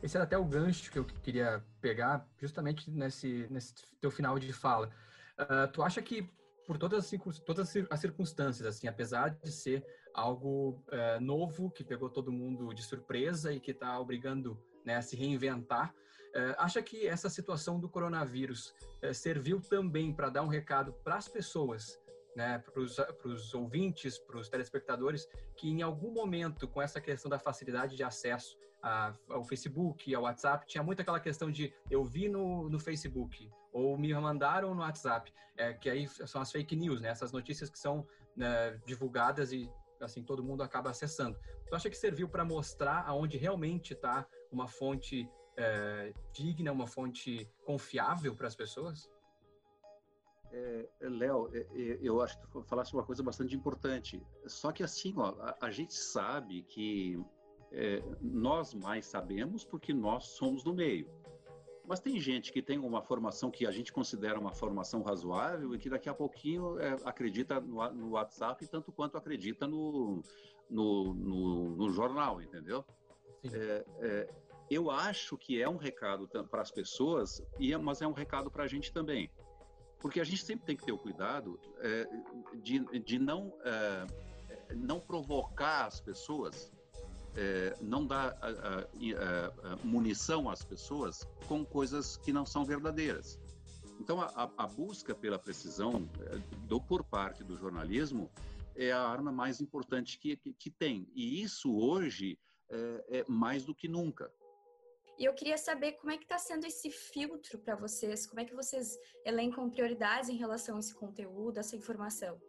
Esse 0.02 0.16
era 0.16 0.24
até 0.24 0.36
o 0.36 0.44
gancho 0.44 0.92
que 0.92 0.98
eu 0.98 1.04
queria 1.04 1.64
pegar, 1.80 2.28
justamente 2.38 2.90
nesse, 2.90 3.46
nesse 3.50 3.74
teu 4.00 4.10
final 4.10 4.38
de 4.38 4.52
fala. 4.52 4.90
Uh, 5.38 5.66
tu 5.72 5.82
acha 5.82 6.02
que 6.02 6.28
por 6.66 6.78
todas 6.78 7.12
as, 7.12 7.38
todas 7.40 7.76
as 7.90 8.00
circunstâncias, 8.00 8.66
assim, 8.66 8.86
apesar 8.86 9.30
de 9.30 9.50
ser 9.52 9.84
algo 10.12 10.82
é, 10.90 11.20
novo 11.20 11.70
que 11.70 11.84
pegou 11.84 12.08
todo 12.08 12.32
mundo 12.32 12.72
de 12.72 12.82
surpresa 12.82 13.52
e 13.52 13.60
que 13.60 13.72
está 13.72 13.98
obrigando 13.98 14.58
né, 14.84 14.96
a 14.96 15.02
se 15.02 15.16
reinventar, 15.16 15.94
é, 16.34 16.54
acha 16.58 16.82
que 16.82 17.06
essa 17.06 17.28
situação 17.28 17.78
do 17.78 17.88
coronavírus 17.88 18.74
é, 19.02 19.12
serviu 19.12 19.60
também 19.60 20.12
para 20.12 20.30
dar 20.30 20.42
um 20.42 20.48
recado 20.48 20.92
para 21.04 21.16
as 21.16 21.28
pessoas, 21.28 22.00
né, 22.34 22.58
para 22.58 22.80
os 22.80 23.54
ouvintes, 23.54 24.18
para 24.18 24.38
os 24.38 24.48
telespectadores, 24.48 25.28
que 25.56 25.68
em 25.68 25.82
algum 25.82 26.12
momento, 26.12 26.66
com 26.66 26.82
essa 26.82 27.00
questão 27.00 27.30
da 27.30 27.38
facilidade 27.38 27.96
de 27.96 28.02
acesso 28.02 28.56
a, 28.84 29.14
ao 29.30 29.42
Facebook, 29.42 30.14
ao 30.14 30.24
WhatsApp, 30.24 30.66
tinha 30.66 30.84
muito 30.84 31.00
aquela 31.00 31.18
questão 31.18 31.50
de 31.50 31.72
eu 31.90 32.04
vi 32.04 32.28
no, 32.28 32.68
no 32.68 32.78
Facebook, 32.78 33.50
ou 33.72 33.96
me 33.96 34.12
mandaram 34.12 34.74
no 34.74 34.82
WhatsApp, 34.82 35.32
é, 35.56 35.72
que 35.72 35.88
aí 35.88 36.06
são 36.06 36.42
as 36.42 36.52
fake 36.52 36.76
news, 36.76 37.00
né? 37.00 37.08
Essas 37.08 37.32
notícias 37.32 37.70
que 37.70 37.78
são 37.78 38.06
né, 38.36 38.78
divulgadas 38.84 39.52
e 39.52 39.70
assim 40.00 40.22
todo 40.22 40.44
mundo 40.44 40.62
acaba 40.62 40.90
acessando. 40.90 41.38
Tu 41.66 41.74
acha 41.74 41.88
que 41.88 41.96
serviu 41.96 42.28
para 42.28 42.44
mostrar 42.44 43.04
aonde 43.06 43.38
realmente 43.38 43.94
está 43.94 44.26
uma 44.52 44.68
fonte 44.68 45.26
é, 45.56 46.12
digna, 46.32 46.70
uma 46.70 46.86
fonte 46.86 47.50
confiável 47.64 48.36
para 48.36 48.48
as 48.48 48.54
pessoas? 48.54 49.10
É, 50.52 50.88
Léo, 51.00 51.50
é, 51.54 51.60
é, 51.60 51.98
eu 52.02 52.20
acho 52.20 52.38
que 52.38 52.46
tu 52.48 52.62
falaste 52.64 52.92
uma 52.92 53.02
coisa 53.02 53.22
bastante 53.22 53.56
importante. 53.56 54.22
Só 54.46 54.70
que 54.72 54.82
assim, 54.82 55.14
ó, 55.16 55.34
a, 55.40 55.56
a 55.62 55.70
gente 55.70 55.94
sabe 55.94 56.62
que 56.64 57.18
é, 57.74 58.02
nós 58.20 58.72
mais 58.72 59.04
sabemos 59.04 59.64
porque 59.64 59.92
nós 59.92 60.28
somos 60.28 60.62
do 60.62 60.72
meio. 60.72 61.08
Mas 61.86 62.00
tem 62.00 62.18
gente 62.18 62.50
que 62.50 62.62
tem 62.62 62.78
uma 62.78 63.02
formação 63.02 63.50
que 63.50 63.66
a 63.66 63.70
gente 63.70 63.92
considera 63.92 64.38
uma 64.38 64.52
formação 64.52 65.02
razoável 65.02 65.74
e 65.74 65.78
que 65.78 65.90
daqui 65.90 66.08
a 66.08 66.14
pouquinho 66.14 66.78
é, 66.78 66.96
acredita 67.04 67.60
no, 67.60 67.90
no, 67.92 68.10
WhatsApp 68.12 68.66
tanto 68.68 68.90
quanto 68.90 69.18
acredita 69.18 69.66
no, 69.66 70.22
no, 70.70 71.12
no, 71.12 71.76
no 71.76 71.90
jornal, 71.90 72.40
entendeu? 72.40 72.84
É, 73.52 73.84
é, 73.98 74.34
eu 74.70 74.90
acho 74.90 75.36
que 75.36 75.60
é 75.60 75.68
um 75.68 75.76
recado 75.76 76.26
para 76.48 76.62
as 76.62 76.70
pessoas, 76.70 77.42
mas 77.82 78.00
é 78.00 78.06
um 78.06 78.12
recado 78.12 78.50
para 78.50 78.64
a 78.64 78.66
gente 78.66 78.90
também. 78.90 79.30
porque 80.00 80.20
a 80.20 80.24
gente 80.24 80.42
sempre 80.42 80.64
tem 80.64 80.76
que 80.76 80.84
ter 80.84 80.92
o 80.92 80.98
cuidado 80.98 81.60
é, 81.80 82.08
de, 82.62 82.78
de 83.00 83.18
não, 83.18 83.52
é, 83.62 84.06
não 84.74 84.98
provocar 84.98 85.84
as 85.84 86.00
pessoas, 86.00 86.72
é, 87.36 87.76
não 87.80 88.06
dar 88.06 88.36
a, 88.40 88.48
a, 88.48 89.72
a, 89.72 89.76
munição 89.84 90.48
às 90.48 90.64
pessoas 90.64 91.26
com 91.48 91.64
coisas 91.64 92.16
que 92.16 92.32
não 92.32 92.46
são 92.46 92.64
verdadeiras. 92.64 93.38
Então, 94.00 94.20
a, 94.20 94.66
busca 94.66 95.14
pela 95.14 95.38
precisão 95.38 96.08
é, 96.20 96.38
do, 96.66 96.80
por 96.80 97.04
parte 97.04 97.44
do 97.44 97.56
jornalismo 97.56 98.30
é 98.74 98.90
a 98.90 99.00
arma 99.00 99.30
mais 99.30 99.60
importante 99.60 100.18
que, 100.18 100.36
que, 100.36 100.52
que 100.52 100.70
tem. 100.70 101.08
E 101.14 101.42
isso 101.42 101.74
hoje 101.76 102.38
é, 102.68 103.20
é 103.20 103.24
mais 103.28 103.64
do 103.64 103.74
que 103.74 103.88
nunca. 103.88 104.30
E 105.16 105.24
eu 105.24 105.32
queria 105.32 105.56
saber 105.56 105.92
como 105.92 106.10
é 106.10 106.16
que 106.16 106.24
está 106.24 106.38
sendo 106.38 106.66
esse 106.66 106.90
filtro 106.90 107.58
para 107.58 107.76
vocês, 107.76 108.26
como 108.26 108.40
é 108.40 108.44
que 108.44 108.54
vocês 108.54 108.98
elencam 109.24 109.70
prioridades 109.70 110.28
em 110.28 110.36
relação 110.36 110.76
a 110.76 110.80
esse 110.80 110.92
conteúdo, 110.92 111.58
essa 111.58 111.76
informação? 111.76 112.40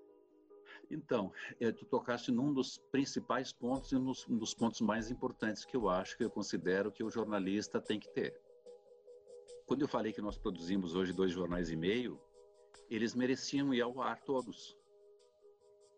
Então, 0.90 1.32
é, 1.60 1.72
tu 1.72 1.86
tocaste 1.86 2.32
num 2.32 2.54
dos 2.54 2.78
principais 2.92 3.52
pontos 3.52 3.92
e 3.92 3.96
um 3.96 4.04
dos, 4.04 4.54
pontos 4.54 4.82
mais 4.82 5.10
importantes 5.10 5.66
que 5.66 5.76
eu 5.76 5.90
acho, 5.90 6.18
que 6.18 6.24
eu 6.24 6.30
considero 6.30 6.92
que 6.92 7.04
o 7.04 7.10
jornalista 7.10 7.82
tem 7.82 8.00
que 8.00 8.10
ter. 8.10 8.40
Quando 9.66 9.82
eu 9.82 9.88
falei 9.88 10.14
que 10.14 10.22
nós 10.22 10.38
produzimos 10.38 10.96
hoje 10.96 11.12
dois 11.12 11.32
jornais 11.32 11.70
e 11.70 11.76
meio, 11.76 12.22
eles 12.90 13.16
mereciam 13.16 13.74
ir 13.74 13.82
ao 13.82 14.02
ar 14.02 14.22
todos. 14.22 14.78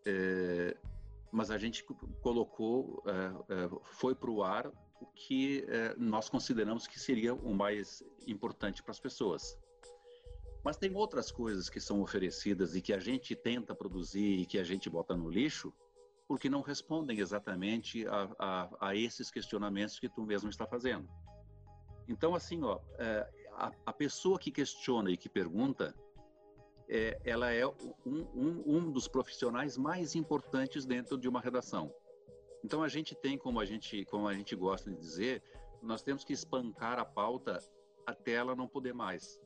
É, 0.06 0.76
mas 1.30 1.50
a 1.50 1.58
gente 1.58 1.84
colocou, 2.22 3.02
é, 3.06 3.54
é, 3.54 3.70
foi 3.82 4.14
para 4.14 4.30
o 4.30 4.42
ar 4.42 4.72
o 5.00 5.06
que 5.14 5.64
nós 5.96 6.28
consideramos 6.28 6.88
que 6.88 6.98
seria 6.98 7.32
o 7.32 7.54
mais 7.54 8.02
importante 8.26 8.82
para 8.82 8.90
as 8.90 8.98
pessoas. 8.98 9.56
Mas 10.68 10.76
tem 10.76 10.94
outras 10.94 11.32
coisas 11.32 11.70
que 11.70 11.80
são 11.80 12.02
oferecidas 12.02 12.76
e 12.76 12.82
que 12.82 12.92
a 12.92 12.98
gente 12.98 13.34
tenta 13.34 13.74
produzir 13.74 14.40
e 14.40 14.44
que 14.44 14.58
a 14.58 14.62
gente 14.62 14.90
bota 14.90 15.16
no 15.16 15.30
lixo, 15.30 15.72
porque 16.26 16.50
não 16.50 16.60
respondem 16.60 17.20
exatamente 17.20 18.06
a, 18.06 18.28
a, 18.38 18.88
a 18.88 18.94
esses 18.94 19.30
questionamentos 19.30 19.98
que 19.98 20.10
tu 20.10 20.26
mesmo 20.26 20.50
está 20.50 20.66
fazendo. 20.66 21.08
Então, 22.06 22.34
assim, 22.34 22.62
ó, 22.62 22.78
é, 22.98 23.26
a, 23.52 23.72
a 23.86 23.92
pessoa 23.94 24.38
que 24.38 24.50
questiona 24.50 25.10
e 25.10 25.16
que 25.16 25.26
pergunta, 25.26 25.94
é, 26.86 27.18
ela 27.24 27.50
é 27.50 27.66
um, 27.66 28.26
um, 28.34 28.62
um 28.66 28.92
dos 28.92 29.08
profissionais 29.08 29.78
mais 29.78 30.14
importantes 30.14 30.84
dentro 30.84 31.16
de 31.16 31.30
uma 31.30 31.40
redação. 31.40 31.90
Então 32.62 32.82
a 32.82 32.88
gente 32.88 33.14
tem, 33.14 33.38
como 33.38 33.58
a 33.58 33.64
gente, 33.64 34.04
como 34.04 34.28
a 34.28 34.34
gente 34.34 34.54
gosta 34.54 34.90
de 34.90 34.98
dizer, 34.98 35.42
nós 35.80 36.02
temos 36.02 36.24
que 36.24 36.34
espancar 36.34 36.98
a 36.98 37.06
pauta 37.06 37.58
até 38.04 38.32
ela 38.32 38.54
não 38.54 38.68
poder 38.68 38.92
mais. 38.92 39.40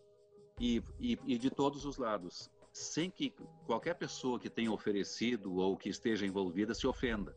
E, 0.61 0.83
e, 0.99 1.19
e 1.27 1.39
de 1.39 1.51
todos 1.51 1.85
os 1.85 1.97
lados, 1.97 2.51
sem 2.73 3.11
que 3.11 3.35
qualquer 3.67 3.95
pessoa 3.95 4.39
que 4.39 4.49
tenha 4.49 4.73
oferecido 4.73 5.57
ou 5.57 5.77
que 5.77 5.89
esteja 5.89 6.27
envolvida 6.27 6.75
se 6.75 6.87
ofenda. 6.87 7.37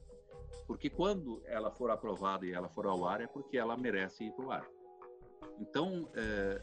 Porque 0.67 0.89
quando 0.89 1.41
ela 1.45 1.69
for 1.69 1.91
aprovada 1.91 2.45
e 2.45 2.51
ela 2.51 2.67
for 2.69 2.85
ao 2.85 3.05
ar, 3.07 3.21
é 3.21 3.27
porque 3.27 3.57
ela 3.57 3.77
merece 3.77 4.25
ir 4.25 4.31
para 4.31 4.45
o 4.45 4.51
ar. 4.51 4.67
Então, 5.59 6.09
é, 6.15 6.61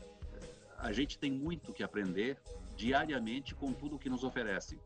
a 0.79 0.93
gente 0.93 1.19
tem 1.19 1.31
muito 1.31 1.73
que 1.73 1.83
aprender 1.83 2.39
diariamente 2.75 3.55
com 3.55 3.73
tudo 3.73 3.99
que 3.99 4.11
nos 4.11 4.25
oferecem. 4.25 4.79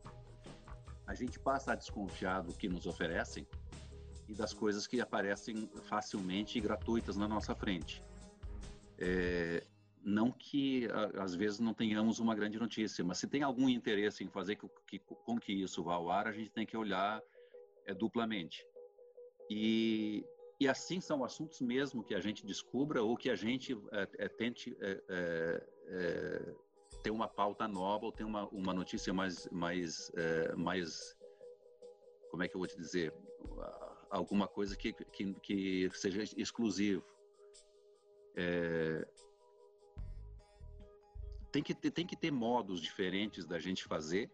A 1.05 1.15
gente 1.15 1.39
passa 1.39 1.71
a 1.71 1.75
desconfiar 1.75 2.43
do 2.43 2.53
que 2.53 2.67
nos 2.67 2.85
oferecem 2.85 3.47
e 4.27 4.33
das 4.33 4.53
coisas 4.53 4.85
que 4.85 4.99
aparecem 4.99 5.69
facilmente 5.83 6.57
e 6.57 6.61
gratuitas 6.61 7.15
na 7.15 7.27
nossa 7.27 7.55
frente. 7.55 8.03
É, 8.99 9.65
não 10.07 10.31
que 10.31 10.87
às 11.19 11.35
vezes 11.35 11.59
não 11.59 11.73
tenhamos 11.73 12.17
uma 12.19 12.33
grande 12.33 12.57
notícia, 12.57 13.03
mas 13.03 13.17
se 13.17 13.27
tem 13.27 13.43
algum 13.43 13.67
interesse 13.67 14.23
em 14.23 14.29
fazer 14.29 14.55
que, 14.87 14.99
com 14.99 15.37
que 15.37 15.51
isso 15.51 15.83
vá 15.83 15.95
ao 15.95 16.09
ar, 16.09 16.27
a 16.27 16.31
gente 16.31 16.49
tem 16.49 16.65
que 16.65 16.77
olhar 16.77 17.21
é, 17.85 17.93
duplamente. 17.93 18.65
E, 19.49 20.25
e 20.61 20.67
assim 20.69 21.01
são 21.01 21.25
assuntos 21.25 21.59
mesmo 21.59 22.05
que 22.05 22.15
a 22.15 22.21
gente 22.21 22.45
descubra 22.45 23.03
ou 23.03 23.17
que 23.17 23.29
a 23.29 23.35
gente 23.35 23.77
é, 23.91 24.07
é, 24.17 24.29
tente 24.29 24.77
é, 24.79 25.03
é 25.09 26.55
ter 27.03 27.11
uma 27.11 27.27
pauta 27.27 27.67
nova 27.67 28.05
ou 28.05 28.11
ter 28.11 28.23
uma, 28.23 28.47
uma 28.47 28.73
notícia 28.73 29.13
mais, 29.13 29.45
mais, 29.51 30.09
mais, 30.55 31.17
como 32.31 32.43
é 32.43 32.47
que 32.47 32.55
eu 32.55 32.59
vou 32.59 32.67
te 32.67 32.77
dizer, 32.77 33.13
alguma 34.09 34.47
coisa 34.47 34.75
que, 34.77 34.93
que, 34.93 35.33
que 35.33 35.89
seja 35.93 36.23
exclusivo. 36.37 37.03
É, 38.35 39.05
tem 41.51 41.63
que 41.63 41.73
ter, 41.73 41.91
tem 41.91 42.05
que 42.05 42.15
ter 42.15 42.31
modos 42.31 42.81
diferentes 42.81 43.45
da 43.45 43.59
gente 43.59 43.83
fazer 43.83 44.29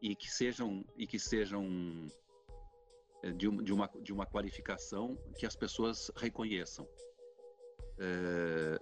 e 0.00 0.14
que 0.16 0.30
sejam 0.30 0.84
e 0.96 1.06
que 1.06 1.18
sejam 1.18 2.08
é, 3.22 3.30
de, 3.30 3.48
de 3.62 3.72
uma 3.72 3.88
de 4.00 4.12
uma 4.12 4.26
qualificação 4.26 5.16
que 5.38 5.46
as 5.46 5.56
pessoas 5.56 6.10
reconheçam. 6.16 6.88
É, 7.98 8.78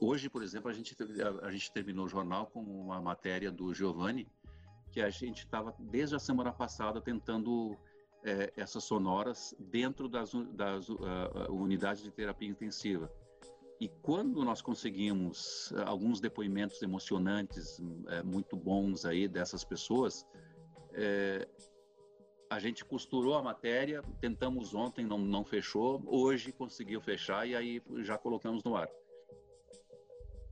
hoje, 0.00 0.28
por 0.28 0.42
exemplo, 0.42 0.70
a 0.70 0.72
gente 0.72 0.96
a, 1.22 1.46
a 1.46 1.50
gente 1.50 1.72
terminou 1.72 2.06
o 2.06 2.08
jornal 2.08 2.46
com 2.46 2.60
uma 2.60 3.00
matéria 3.00 3.50
do 3.50 3.74
Giovanni 3.74 4.28
que 4.92 5.00
a 5.00 5.10
gente 5.10 5.38
estava 5.38 5.74
desde 5.78 6.14
a 6.14 6.20
semana 6.20 6.52
passada 6.52 7.00
tentando 7.00 7.76
é, 8.22 8.52
essas 8.56 8.84
sonoras 8.84 9.52
dentro 9.58 10.08
das, 10.08 10.32
das 10.52 10.88
uh, 10.88 11.50
unidades 11.50 12.02
de 12.02 12.12
terapia 12.12 12.48
intensiva. 12.48 13.12
E 13.80 13.88
quando 13.88 14.44
nós 14.44 14.62
conseguimos 14.62 15.72
alguns 15.84 16.20
depoimentos 16.20 16.80
emocionantes, 16.82 17.80
é, 18.08 18.22
muito 18.22 18.56
bons 18.56 19.04
aí 19.04 19.26
dessas 19.26 19.64
pessoas, 19.64 20.24
é, 20.92 21.46
a 22.48 22.58
gente 22.58 22.84
costurou 22.84 23.34
a 23.34 23.42
matéria, 23.42 24.02
tentamos 24.20 24.74
ontem, 24.74 25.04
não, 25.04 25.18
não 25.18 25.44
fechou, 25.44 26.02
hoje 26.06 26.52
conseguiu 26.52 27.00
fechar 27.00 27.46
e 27.48 27.56
aí 27.56 27.82
já 28.02 28.16
colocamos 28.16 28.62
no 28.62 28.76
ar. 28.76 28.88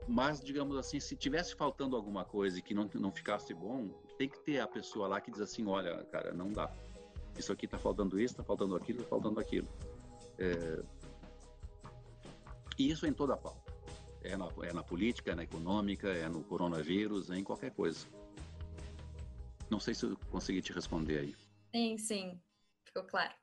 Mas, 0.09 0.41
digamos 0.41 0.77
assim, 0.77 0.99
se 0.99 1.15
tivesse 1.15 1.55
faltando 1.55 1.95
alguma 1.95 2.25
coisa 2.25 2.59
e 2.59 2.63
que 2.63 2.75
não, 2.75 2.91
não 2.95 3.13
ficasse 3.13 3.55
bom, 3.55 3.89
tem 4.19 4.29
que 4.29 4.41
ter 4.41 4.59
a 4.59 4.67
pessoa 4.67 5.07
lá 5.07 5.21
que 5.21 5.31
diz 5.31 5.41
assim: 5.41 5.65
olha, 5.69 6.05
cara, 6.07 6.35
não 6.35 6.51
dá 6.51 6.75
isso 7.39 7.53
aqui 7.53 7.67
está 7.67 7.79
faltando 7.79 8.21
isso, 8.21 8.35
está 8.35 8.45
faltando 8.45 8.77
aquilo, 8.77 8.99
está 8.99 9.09
faltando 9.09 9.41
aquilo. 9.41 9.69
É... 10.39 10.83
E 12.79 12.91
isso 12.91 13.07
em 13.07 13.13
toda 13.13 13.35
a 13.35 13.37
pauta. 13.37 13.73
É 14.23 14.37
na, 14.37 14.49
é 14.63 14.73
na 14.73 14.83
política, 14.83 15.33
é 15.33 15.35
na 15.35 15.43
econômica, 15.43 16.09
é 16.09 16.29
no 16.29 16.45
coronavírus, 16.45 17.31
é 17.31 17.37
em 17.37 17.45
qualquer 17.45 17.73
coisa. 17.73 18.07
Não 19.69 19.81
sei 19.81 19.95
se 19.95 20.05
eu 20.05 20.17
consegui 20.31 20.63
te 20.63 20.73
responder 20.73 21.19
aí. 21.19 21.37
Sim, 21.75 21.99
sim. 21.99 22.41
Ficou 22.85 23.05
claro. 23.05 23.35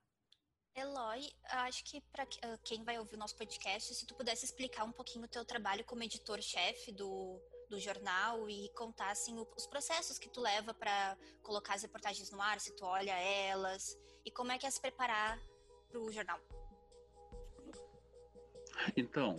Eloy, 0.76 1.30
acho 1.50 1.84
que 1.84 2.00
para 2.12 2.24
ah, 2.44 2.58
quem 2.64 2.84
vai 2.84 2.98
ouvir 2.98 3.16
o 3.16 3.18
nosso 3.18 3.36
podcast, 3.36 3.94
se 3.94 4.06
tu 4.06 4.16
pudesse 4.16 4.46
explicar 4.46 4.86
um 4.86 4.92
pouquinho 4.92 5.26
o 5.26 5.28
teu 5.28 5.44
trabalho 5.44 5.84
como 5.84 6.04
editor-chefe 6.04 6.92
do, 6.92 7.42
do 7.70 7.80
jornal 7.80 8.50
e 8.50 8.70
contar 8.70 9.12
assim, 9.12 9.36
os 9.58 9.68
processos 9.68 10.18
que 10.18 10.30
tu 10.30 10.40
leva 10.40 10.74
para 10.74 11.18
colocar 11.42 11.74
as 11.74 11.82
reportagens 11.82 12.32
no 12.32 12.42
ar, 12.42 12.60
se 12.60 12.76
tu 12.76 12.86
olha 12.86 13.12
elas 13.12 13.98
e 14.26 14.32
como 14.32 14.52
é 14.52 14.58
que 14.58 14.66
é 14.66 14.72
se 14.72 14.80
preparar 14.80 15.40
para 15.90 16.00
o 16.00 16.12
jornal. 16.12 16.40
Então, 18.96 19.36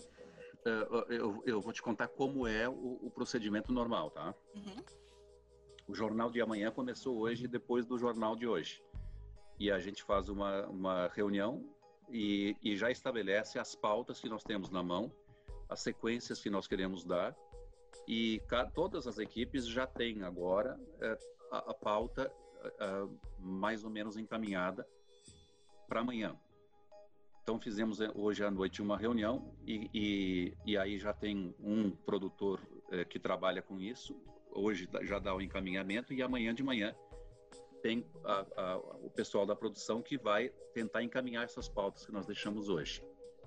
é, 0.64 1.16
eu, 1.16 1.42
eu, 1.46 1.60
vou 1.60 1.72
te 1.72 1.82
contar 1.82 2.08
como 2.08 2.46
é 2.46 2.68
o, 2.68 2.98
o 3.02 3.10
procedimento 3.10 3.72
normal, 3.72 4.10
tá? 4.10 4.34
Uhum. 4.54 4.84
O 5.88 5.94
jornal 5.94 6.30
de 6.30 6.40
amanhã 6.40 6.70
começou 6.70 7.18
hoje 7.18 7.48
depois 7.48 7.86
do 7.86 7.98
jornal 7.98 8.36
de 8.36 8.46
hoje. 8.46 8.82
E 9.58 9.70
a 9.70 9.78
gente 9.78 10.02
faz 10.02 10.28
uma, 10.28 10.66
uma 10.66 11.08
reunião 11.08 11.64
e, 12.08 12.56
e 12.62 12.76
já 12.76 12.90
estabelece 12.90 13.58
as 13.58 13.74
pautas 13.74 14.20
que 14.20 14.28
nós 14.28 14.42
temos 14.42 14.70
na 14.70 14.82
mão, 14.82 15.12
as 15.68 15.80
sequências 15.80 16.40
que 16.40 16.50
nós 16.50 16.66
queremos 16.66 17.04
dar 17.04 17.36
e 18.06 18.42
todas 18.74 19.06
as 19.06 19.18
equipes 19.18 19.66
já 19.66 19.86
têm 19.86 20.22
agora 20.22 20.78
é, 21.00 21.18
a, 21.50 21.58
a, 21.70 21.74
pauta 21.74 22.32
é, 22.64 23.08
mais 23.38 23.84
ou 23.84 23.90
menos 23.90 24.16
encaminhada 24.16 24.86
para 25.88 26.00
amanhã. 26.00 26.36
Então 27.42 27.58
fizemos 27.58 28.00
é, 28.00 28.10
hoje 28.14 28.44
à 28.44 28.50
noite 28.50 28.82
uma 28.82 28.96
reunião 28.96 29.54
e, 29.66 29.90
e, 29.92 30.54
e 30.64 30.76
aí 30.76 30.98
já 30.98 31.12
tem 31.12 31.54
um 31.58 31.90
produtor 31.90 32.60
é, 32.90 33.04
que 33.04 33.18
trabalha 33.18 33.62
com 33.62 33.80
isso. 33.80 34.20
Hoje 34.52 34.88
já 35.02 35.18
dá 35.18 35.34
o 35.34 35.40
encaminhamento 35.40 36.12
e 36.12 36.22
amanhã 36.22 36.54
de 36.54 36.62
manhã 36.62 36.94
tem 37.82 38.06
a, 38.24 38.46
a, 38.56 38.76
o 38.78 39.10
pessoal 39.10 39.46
da 39.46 39.56
produção 39.56 40.02
que 40.02 40.18
vai 40.18 40.50
tentar 40.74 41.02
encaminhar 41.02 41.44
essas 41.44 41.68
pautas 41.68 42.04
que 42.04 42.12
nós 42.12 42.26
deixamos 42.26 42.68
hoje. 42.68 43.02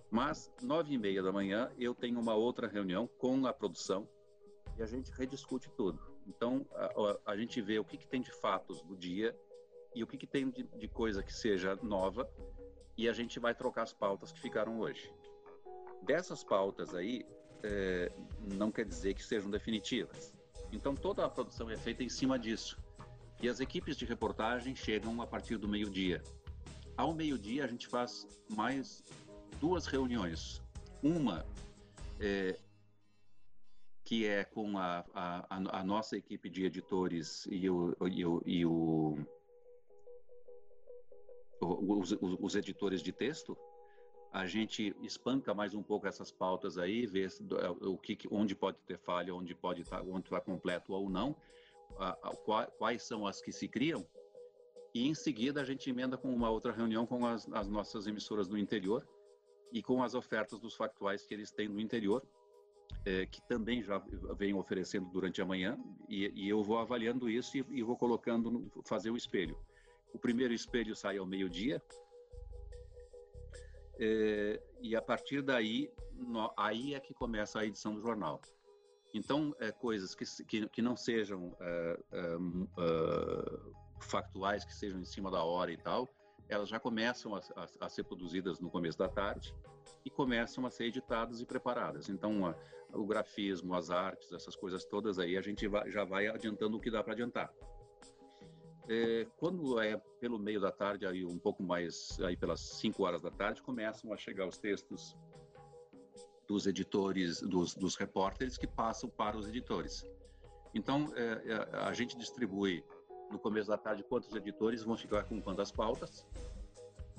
Mas 0.09 0.51
nove 0.61 0.93
e 0.93 0.97
meia 0.97 1.23
da 1.23 1.31
manhã 1.31 1.71
eu 1.77 1.93
tenho 1.95 2.19
uma 2.19 2.35
outra 2.35 2.67
reunião 2.67 3.07
com 3.17 3.45
a 3.45 3.53
produção 3.53 4.07
e 4.77 4.83
a 4.83 4.85
gente 4.85 5.11
rediscute 5.11 5.69
tudo. 5.71 5.99
Então, 6.27 6.65
a, 6.73 7.31
a 7.31 7.37
gente 7.37 7.61
vê 7.61 7.79
o 7.79 7.83
que, 7.83 7.97
que, 7.97 8.07
tem 8.07 8.21
de 8.21 8.31
fatos 8.31 8.81
do 8.83 8.95
dia 8.95 9.35
e 9.93 10.03
o 10.03 10.07
que, 10.07 10.17
que 10.17 10.27
tem 10.27 10.49
de, 10.49 10.63
de, 10.63 10.87
coisa 10.87 11.21
que 11.21 11.33
seja 11.33 11.75
nova 11.81 12.29
e 12.97 13.09
a 13.09 13.13
gente 13.13 13.39
vai 13.39 13.53
trocar 13.53 13.83
as 13.83 13.93
pautas 13.93 14.31
que 14.31 14.39
ficaram 14.39 14.79
hoje. 14.79 15.11
Dessas 16.01 16.43
pautas 16.43 16.93
aí, 16.93 17.25
é, 17.63 18.11
não 18.55 18.71
quer 18.71 18.85
dizer 18.85 19.13
que 19.13 19.23
sejam 19.23 19.49
definitivas. 19.49 20.33
Então 20.71 20.95
toda 20.95 21.25
a 21.25 21.29
produção 21.29 21.69
é 21.69 21.77
feita 21.77 22.03
em 22.03 22.09
cima 22.09 22.37
disso. 22.37 22.77
E 23.41 23.49
as 23.49 23.59
equipes 23.59 23.95
de 23.95 24.05
reportagem 24.05 24.75
chegam 24.75 25.21
a 25.21 25.27
partir 25.27 25.57
do 25.57 25.67
meio-dia. 25.67 26.21
Ao 26.95 27.13
meio-dia 27.13 27.63
a 27.63 27.67
gente 27.67 27.87
faz 27.87 28.27
mais 28.49 29.03
duas 29.59 29.85
reuniões. 29.85 30.61
Uma 31.01 31.45
é, 32.19 32.57
que 34.03 34.25
é 34.25 34.43
com 34.43 34.77
a, 34.77 35.03
a, 35.13 35.79
a, 35.79 35.83
nossa 35.83 36.17
equipe 36.17 36.49
de 36.49 36.65
editores 36.65 37.47
e 37.49 37.69
o, 37.69 37.95
e 38.07 38.25
o, 38.25 38.41
e 38.45 38.65
o 38.65 39.17
os, 41.63 42.11
os, 42.21 42.55
editores 42.55 43.01
de 43.01 43.11
texto, 43.11 43.57
a 44.31 44.45
gente 44.45 44.95
espanca 45.01 45.53
mais 45.53 45.73
um 45.73 45.83
pouco 45.83 46.07
essas 46.07 46.31
pautas 46.31 46.77
aí, 46.77 47.05
vê 47.05 47.25
é, 47.25 47.87
o 47.87 47.97
que, 47.97 48.17
onde 48.31 48.55
pode 48.55 48.77
ter 48.85 48.97
falha, 48.97 49.33
onde 49.33 49.53
pode 49.55 49.81
estar, 49.81 49.97
tá, 49.97 50.03
onde 50.03 50.27
está 50.27 50.41
completo 50.41 50.93
ou 50.93 51.09
não, 51.09 51.35
a, 51.97 52.09
a, 52.11 52.65
quais 52.77 53.03
são 53.03 53.27
as 53.27 53.41
que 53.41 53.51
se 53.51 53.67
criam, 53.67 54.05
e 54.93 55.07
em 55.07 55.13
seguida 55.13 55.61
a 55.61 55.63
gente 55.63 55.89
emenda 55.89 56.17
com 56.17 56.33
uma 56.33 56.49
outra 56.49 56.71
reunião 56.71 57.05
com 57.05 57.25
as, 57.25 57.47
as 57.51 57.67
nossas 57.67 58.05
emissoras 58.05 58.47
do 58.47 58.57
interior 58.57 59.07
e 59.71 59.81
com 59.81 60.03
as 60.03 60.13
ofertas 60.13 60.59
dos 60.59 60.75
factuais 60.75 61.25
que 61.25 61.33
eles 61.33 61.51
têm 61.51 61.67
no 61.67 61.79
interior, 61.79 62.23
é, 63.05 63.25
que 63.25 63.41
também 63.47 63.81
já 63.81 63.97
vem 64.37 64.53
oferecendo 64.53 65.09
durante 65.09 65.41
a 65.41 65.45
manhã, 65.45 65.77
e, 66.07 66.31
e 66.35 66.47
eu 66.47 66.63
vou 66.63 66.77
avaliando 66.77 67.27
isso 67.27 67.57
e, 67.57 67.65
e 67.69 67.81
vou 67.81 67.97
colocando, 67.97 68.71
fazer 68.85 69.09
o 69.09 69.17
espelho. 69.17 69.57
O 70.13 70.19
primeiro 70.19 70.53
espelho 70.53 70.95
sai 70.95 71.17
ao 71.17 71.25
meio-dia, 71.25 71.81
é, 73.99 74.61
e 74.81 74.95
a 74.95 75.01
partir 75.01 75.41
daí, 75.41 75.91
no, 76.13 76.51
aí 76.57 76.93
é 76.93 76.99
que 76.99 77.13
começa 77.13 77.59
a 77.59 77.65
edição 77.65 77.93
do 77.93 78.01
jornal. 78.01 78.41
Então, 79.13 79.55
é, 79.59 79.71
coisas 79.71 80.15
que, 80.15 80.25
que, 80.45 80.67
que 80.69 80.81
não 80.81 80.95
sejam 80.95 81.55
é, 81.59 81.99
é, 82.11 82.19
é, 82.19 84.01
factuais, 84.01 84.65
que 84.65 84.73
sejam 84.73 84.99
em 84.99 85.05
cima 85.05 85.29
da 85.29 85.43
hora 85.43 85.71
e 85.71 85.77
tal, 85.77 86.09
elas 86.49 86.67
já 86.67 86.79
começam 86.79 87.35
a, 87.35 87.39
a, 87.55 87.85
a, 87.85 87.89
ser 87.89 88.03
produzidas 88.03 88.59
no 88.59 88.69
começo 88.69 88.97
da 88.97 89.07
tarde 89.07 89.53
e 90.03 90.09
começam 90.09 90.65
a 90.65 90.71
ser 90.71 90.85
editadas 90.85 91.39
e 91.41 91.45
preparadas. 91.45 92.09
Então, 92.09 92.47
a, 92.47 92.55
o 92.91 93.05
grafismo, 93.05 93.75
as 93.75 93.91
artes, 93.91 94.31
essas 94.31 94.55
coisas 94.55 94.83
todas 94.83 95.19
aí, 95.19 95.37
a 95.37 95.41
gente 95.41 95.67
vai, 95.67 95.89
já 95.91 96.03
vai 96.03 96.27
adiantando 96.27 96.77
o 96.77 96.79
que 96.79 96.89
dá 96.89 97.03
para 97.03 97.13
adiantar. 97.13 97.53
É, 98.89 99.25
quando 99.37 99.79
é 99.79 99.97
pelo 100.19 100.37
meio 100.37 100.59
da 100.59 100.71
tarde, 100.71 101.05
aí 101.05 101.25
um 101.25 101.37
pouco 101.37 101.63
mais, 101.63 102.19
aí 102.21 102.35
pelas 102.35 102.59
5 102.59 103.03
horas 103.03 103.21
da 103.21 103.31
tarde, 103.31 103.61
começam 103.61 104.11
a 104.11 104.17
chegar 104.17 104.47
os 104.47 104.57
textos 104.57 105.15
dos 106.47 106.67
editores, 106.67 107.41
dos, 107.41 107.73
dos 107.75 107.95
repórteres 107.95 108.57
que 108.57 108.67
passam 108.67 109.09
para 109.09 109.37
os 109.37 109.47
editores. 109.47 110.05
Então, 110.73 111.13
é, 111.15 111.41
é 111.45 111.77
a 111.77 111.93
gente 111.93 112.17
distribui 112.17 112.83
no 113.31 113.39
começo 113.39 113.69
da 113.69 113.77
tarde 113.77 114.03
quantos 114.03 114.33
editores 114.35 114.83
vão 114.83 114.97
ficar 114.97 115.23
com 115.23 115.41
quantas 115.41 115.71
pautas. 115.71 116.25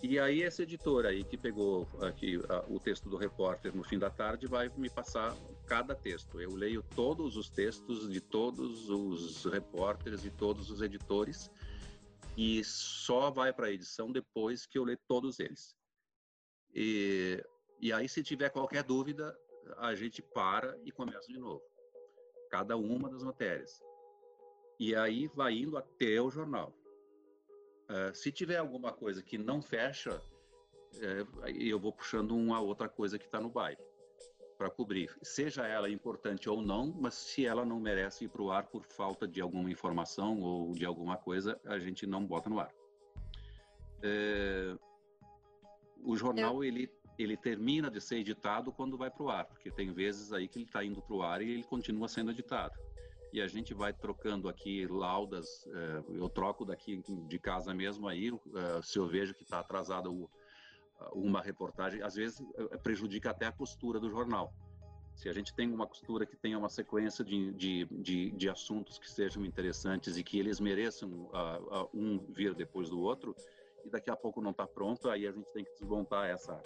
E 0.03 0.19
aí 0.19 0.43
esse 0.43 0.63
editor 0.63 1.07
aí 1.07 1.25
que 1.25 1.37
pegou 1.37 1.89
aqui 2.03 2.39
a, 2.49 2.65
o 2.69 2.79
texto 2.79 3.09
do 3.09 3.17
repórter 3.17 3.75
no 3.75 3.83
fim 3.83 3.99
da 3.99 4.11
tarde 4.11 4.47
vai 4.47 4.71
me 4.77 4.91
passar 4.91 5.35
cada 5.67 5.95
texto. 5.95 6.41
Eu 6.41 6.55
leio 6.55 6.83
todos 6.95 7.37
os 7.37 7.49
textos 7.49 8.11
de 8.11 8.21
todos 8.21 8.89
os 8.91 9.45
repórteres 9.45 10.25
e 10.25 10.31
todos 10.31 10.71
os 10.71 10.81
editores 10.81 11.51
e 12.37 12.63
só 12.65 13.31
vai 13.31 13.53
para 13.53 13.67
a 13.67 13.73
edição 13.73 14.11
depois 14.11 14.67
que 14.67 14.79
eu 14.79 14.85
ler 14.85 15.01
todos 15.07 15.39
eles. 15.39 15.77
E, 16.75 17.43
e 17.81 17.93
aí 17.93 18.09
se 18.09 18.23
tiver 18.23 18.51
qualquer 18.51 18.83
dúvida, 18.83 19.37
a 19.79 19.95
gente 19.95 20.21
para 20.21 20.79
e 20.85 20.91
começa 20.91 21.27
de 21.29 21.39
novo. 21.39 21.63
Cada 22.51 22.77
uma 22.77 23.09
das 23.09 23.23
matérias. 23.23 23.81
E 24.79 24.95
aí 24.95 25.29
vai 25.29 25.55
indo 25.55 25.77
até 25.77 26.21
o 26.21 26.31
jornal. 26.31 26.75
Uh, 27.85 28.15
se 28.15 28.33
tiver 28.33 28.57
alguma 28.57 28.93
coisa 28.93 29.23
que 29.23 29.39
não 29.39 29.63
fecha, 29.63 30.17
uh, 30.17 31.49
eu 31.49 31.79
vou 31.79 31.93
puxando 31.93 32.35
uma 32.35 32.61
outra 32.61 32.89
coisa 32.89 33.19
que 33.19 33.27
está 33.27 33.41
no 33.41 33.51
baile 33.51 33.79
para 34.65 34.71
cobrir, 34.71 35.15
seja 35.21 35.67
ela 35.67 35.91
importante 35.91 36.49
ou 36.49 36.63
não, 36.63 36.91
mas 36.99 37.13
se 37.13 37.45
ela 37.45 37.67
não 37.67 37.79
merece 37.79 38.25
ir 38.25 38.29
para 38.29 38.41
o 38.41 38.51
ar 38.51 38.67
por 38.67 38.83
falta 38.83 39.29
de 39.29 39.39
alguma 39.43 39.71
informação 39.71 40.41
ou 40.41 40.73
de 40.73 40.87
alguma 40.87 41.19
coisa, 41.19 41.61
a 41.67 41.79
gente 41.79 42.07
não 42.07 42.25
bota 42.25 42.49
no 42.49 42.59
ar. 42.59 42.73
É, 44.03 44.75
o 46.03 46.17
jornal 46.17 46.57
eu... 46.57 46.65
ele 46.65 46.91
ele 47.17 47.37
termina 47.37 47.89
de 47.89 48.01
ser 48.01 48.17
editado 48.17 48.73
quando 48.73 48.99
vai 48.99 49.09
para 49.09 49.23
o 49.23 49.29
ar, 49.29 49.45
porque 49.45 49.71
tem 49.71 49.93
vezes 49.93 50.33
aí 50.33 50.49
que 50.49 50.59
ele 50.59 50.65
está 50.65 50.83
indo 50.83 51.01
para 51.01 51.15
o 51.15 51.23
ar 51.23 51.41
e 51.43 51.49
ele 51.49 51.63
continua 51.63 52.09
sendo 52.09 52.33
editado 52.33 52.75
e 53.33 53.41
a 53.41 53.47
gente 53.47 53.75
vai 53.75 53.93
trocando 53.93 54.49
aqui 54.49 54.87
laudas. 54.87 55.67
É, 55.67 56.03
eu 56.09 56.29
troco 56.29 56.65
daqui 56.65 57.03
de 57.29 57.39
casa 57.39 57.75
mesmo 57.75 58.09
aí, 58.09 58.31
é, 58.31 58.83
se 58.83 58.99
eu 58.99 59.07
vejo 59.07 59.35
que 59.35 59.45
está 59.45 59.61
atrasada 59.61 60.09
uma 61.13 61.41
reportagem, 61.41 62.03
às 62.03 62.15
vezes 62.15 62.43
é, 62.57 62.77
prejudica 62.79 63.31
até 63.31 63.47
a 63.47 63.53
costura 63.53 63.99
do 64.01 64.11
jornal. 64.11 64.53
Se 65.15 65.29
a 65.29 65.33
gente 65.33 65.55
tem 65.55 65.73
uma 65.73 65.87
costura 65.87 66.27
que 66.27 66.37
tenha 66.37 66.59
uma 66.59 66.69
sequência 66.69 67.25
de, 67.25 67.53
de, 67.53 67.85
de, 67.87 68.31
de 68.33 68.49
assuntos 68.49 68.99
que 68.99 69.09
sejam 69.09 69.45
interessantes 69.45 70.17
e 70.17 70.25
que 70.25 70.39
eles 70.39 70.59
mereçam 70.59 71.09
uh, 71.09 71.85
uh, 71.85 71.91
um 71.95 72.19
vir 72.33 72.53
depois 72.55 72.91
do 72.91 73.01
outro, 73.01 73.35
e 73.85 73.91
daqui 73.91 74.11
a 74.11 74.17
pouco 74.17 74.41
não 74.41 74.51
está 74.51 74.67
pronto, 74.67 75.09
aí 75.09 75.27
a 75.27 75.31
gente 75.31 75.53
tem 75.53 75.65
que 75.65 75.73
desmontar 75.73 76.29
essa, 76.29 76.61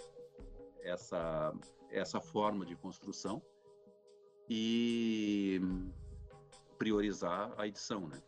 essa, 0.81 1.53
essa 1.91 2.19
forma 2.19 2.65
de 2.65 2.75
construção. 2.75 3.41
E 4.51 5.61
priorizar 6.79 7.53
a 7.55 7.67
edição, 7.67 8.07
né? 8.07 8.19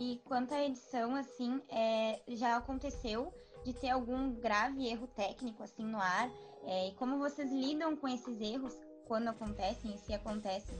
E 0.00 0.20
quanto 0.24 0.52
à 0.52 0.64
edição, 0.64 1.14
assim, 1.14 1.62
é, 1.68 2.20
já 2.26 2.56
aconteceu 2.56 3.32
de 3.64 3.72
ter 3.72 3.90
algum 3.90 4.34
grave 4.34 4.86
erro 4.86 5.06
técnico, 5.08 5.62
assim, 5.62 5.84
no 5.84 5.98
ar? 5.98 6.30
É, 6.64 6.88
e 6.88 6.94
como 6.94 7.18
vocês 7.18 7.50
lidam 7.50 7.96
com 7.96 8.08
esses 8.08 8.40
erros 8.40 8.74
quando 9.06 9.28
acontecem 9.28 9.94
e 9.94 9.98
se 9.98 10.14
acontecem? 10.14 10.78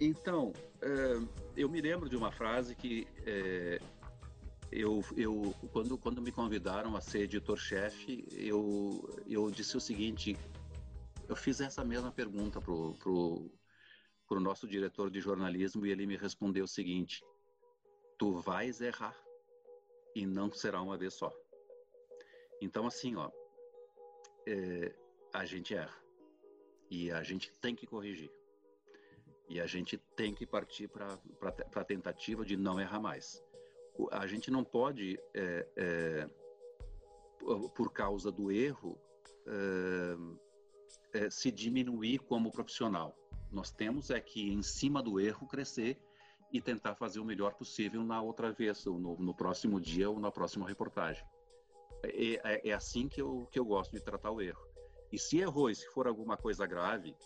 Então, 0.00 0.52
é, 0.82 1.20
eu 1.56 1.68
me 1.68 1.80
lembro 1.80 2.08
de 2.08 2.16
uma 2.16 2.30
frase 2.30 2.74
que 2.74 3.06
é, 3.24 3.80
eu, 4.70 5.02
eu 5.16 5.54
quando, 5.72 5.96
quando 5.96 6.20
me 6.20 6.30
convidaram 6.30 6.96
a 6.96 7.00
ser 7.00 7.20
editor-chefe, 7.20 8.26
eu, 8.32 9.22
eu 9.26 9.50
disse 9.50 9.76
o 9.76 9.80
seguinte, 9.80 10.36
eu 11.28 11.36
fiz 11.36 11.60
essa 11.60 11.84
mesma 11.84 12.12
pergunta 12.12 12.60
pro, 12.60 12.94
pro, 12.94 13.50
para 14.28 14.38
o 14.38 14.40
nosso 14.40 14.66
diretor 14.66 15.10
de 15.10 15.20
jornalismo 15.20 15.86
e 15.86 15.90
ele 15.90 16.06
me 16.06 16.16
respondeu 16.16 16.64
o 16.64 16.68
seguinte: 16.68 17.24
tu 18.18 18.34
vais 18.40 18.80
errar 18.80 19.16
e 20.14 20.26
não 20.26 20.52
será 20.52 20.80
uma 20.82 20.96
vez 20.96 21.14
só. 21.14 21.32
Então, 22.60 22.86
assim, 22.86 23.16
ó, 23.16 23.30
é, 24.46 24.94
a 25.32 25.44
gente 25.44 25.74
erra 25.74 25.96
e 26.90 27.10
a 27.10 27.22
gente 27.22 27.52
tem 27.60 27.74
que 27.74 27.86
corrigir 27.86 28.30
e 29.48 29.60
a 29.60 29.66
gente 29.66 29.96
tem 30.16 30.34
que 30.34 30.46
partir 30.46 30.88
para 30.88 31.18
a 31.74 31.84
tentativa 31.84 32.44
de 32.44 32.56
não 32.56 32.80
errar 32.80 33.00
mais. 33.00 33.42
A 34.10 34.26
gente 34.26 34.50
não 34.50 34.64
pode, 34.64 35.18
é, 35.34 35.68
é, 35.76 36.30
por 37.74 37.92
causa 37.92 38.30
do 38.32 38.50
erro, 38.50 38.98
é, 41.12 41.18
é, 41.18 41.30
se 41.30 41.50
diminuir 41.50 42.18
como 42.18 42.50
profissional 42.50 43.16
nós 43.50 43.70
temos 43.70 44.10
é 44.10 44.20
que, 44.20 44.52
em 44.52 44.62
cima 44.62 45.02
do 45.02 45.20
erro, 45.20 45.46
crescer 45.46 45.98
e 46.52 46.60
tentar 46.60 46.94
fazer 46.94 47.20
o 47.20 47.24
melhor 47.24 47.54
possível 47.54 48.02
na 48.02 48.20
outra 48.20 48.52
vez, 48.52 48.86
ou 48.86 48.98
no, 48.98 49.16
no 49.16 49.34
próximo 49.34 49.80
dia 49.80 50.10
ou 50.10 50.18
na 50.18 50.30
próxima 50.30 50.66
reportagem. 50.66 51.24
É, 52.02 52.34
é, 52.34 52.68
é, 52.68 52.72
assim 52.72 53.08
que 53.08 53.20
eu, 53.20 53.48
que 53.50 53.58
eu 53.58 53.64
gosto 53.64 53.92
de 53.92 54.00
tratar 54.00 54.30
o 54.30 54.40
erro. 54.40 54.66
E 55.12 55.18
se 55.18 55.38
errou 55.38 55.70
e 55.70 55.74
se 55.74 55.86
for 55.90 56.06
alguma 56.06 56.36
coisa 56.36 56.66
grave, 56.66 57.16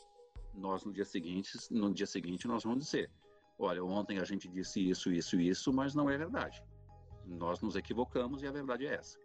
nós 0.55 0.85
no 0.85 0.93
dia 0.93 1.05
seguinte, 1.05 1.51
no 1.71 1.93
dia 1.93 2.07
seguinte 2.07 2.47
nós 2.47 2.65
vamos 2.65 2.85
dizer, 2.85 3.11
olha, 3.59 3.85
ontem 3.85 4.19
a 4.19 4.25
gente 4.25 4.49
disse 4.49 4.89
isso, 4.89 5.11
isso, 5.11 5.41
isso, 5.41 5.73
mas 5.73 5.95
não 5.95 6.09
é 6.09 6.17
verdade. 6.17 6.63
Nós 7.27 7.61
nos 7.61 7.77
equivocamos 7.77 8.43
e 8.43 8.47
a 8.47 8.53
verdade 8.53 8.87
é 8.87 8.95
essa. 8.95 9.19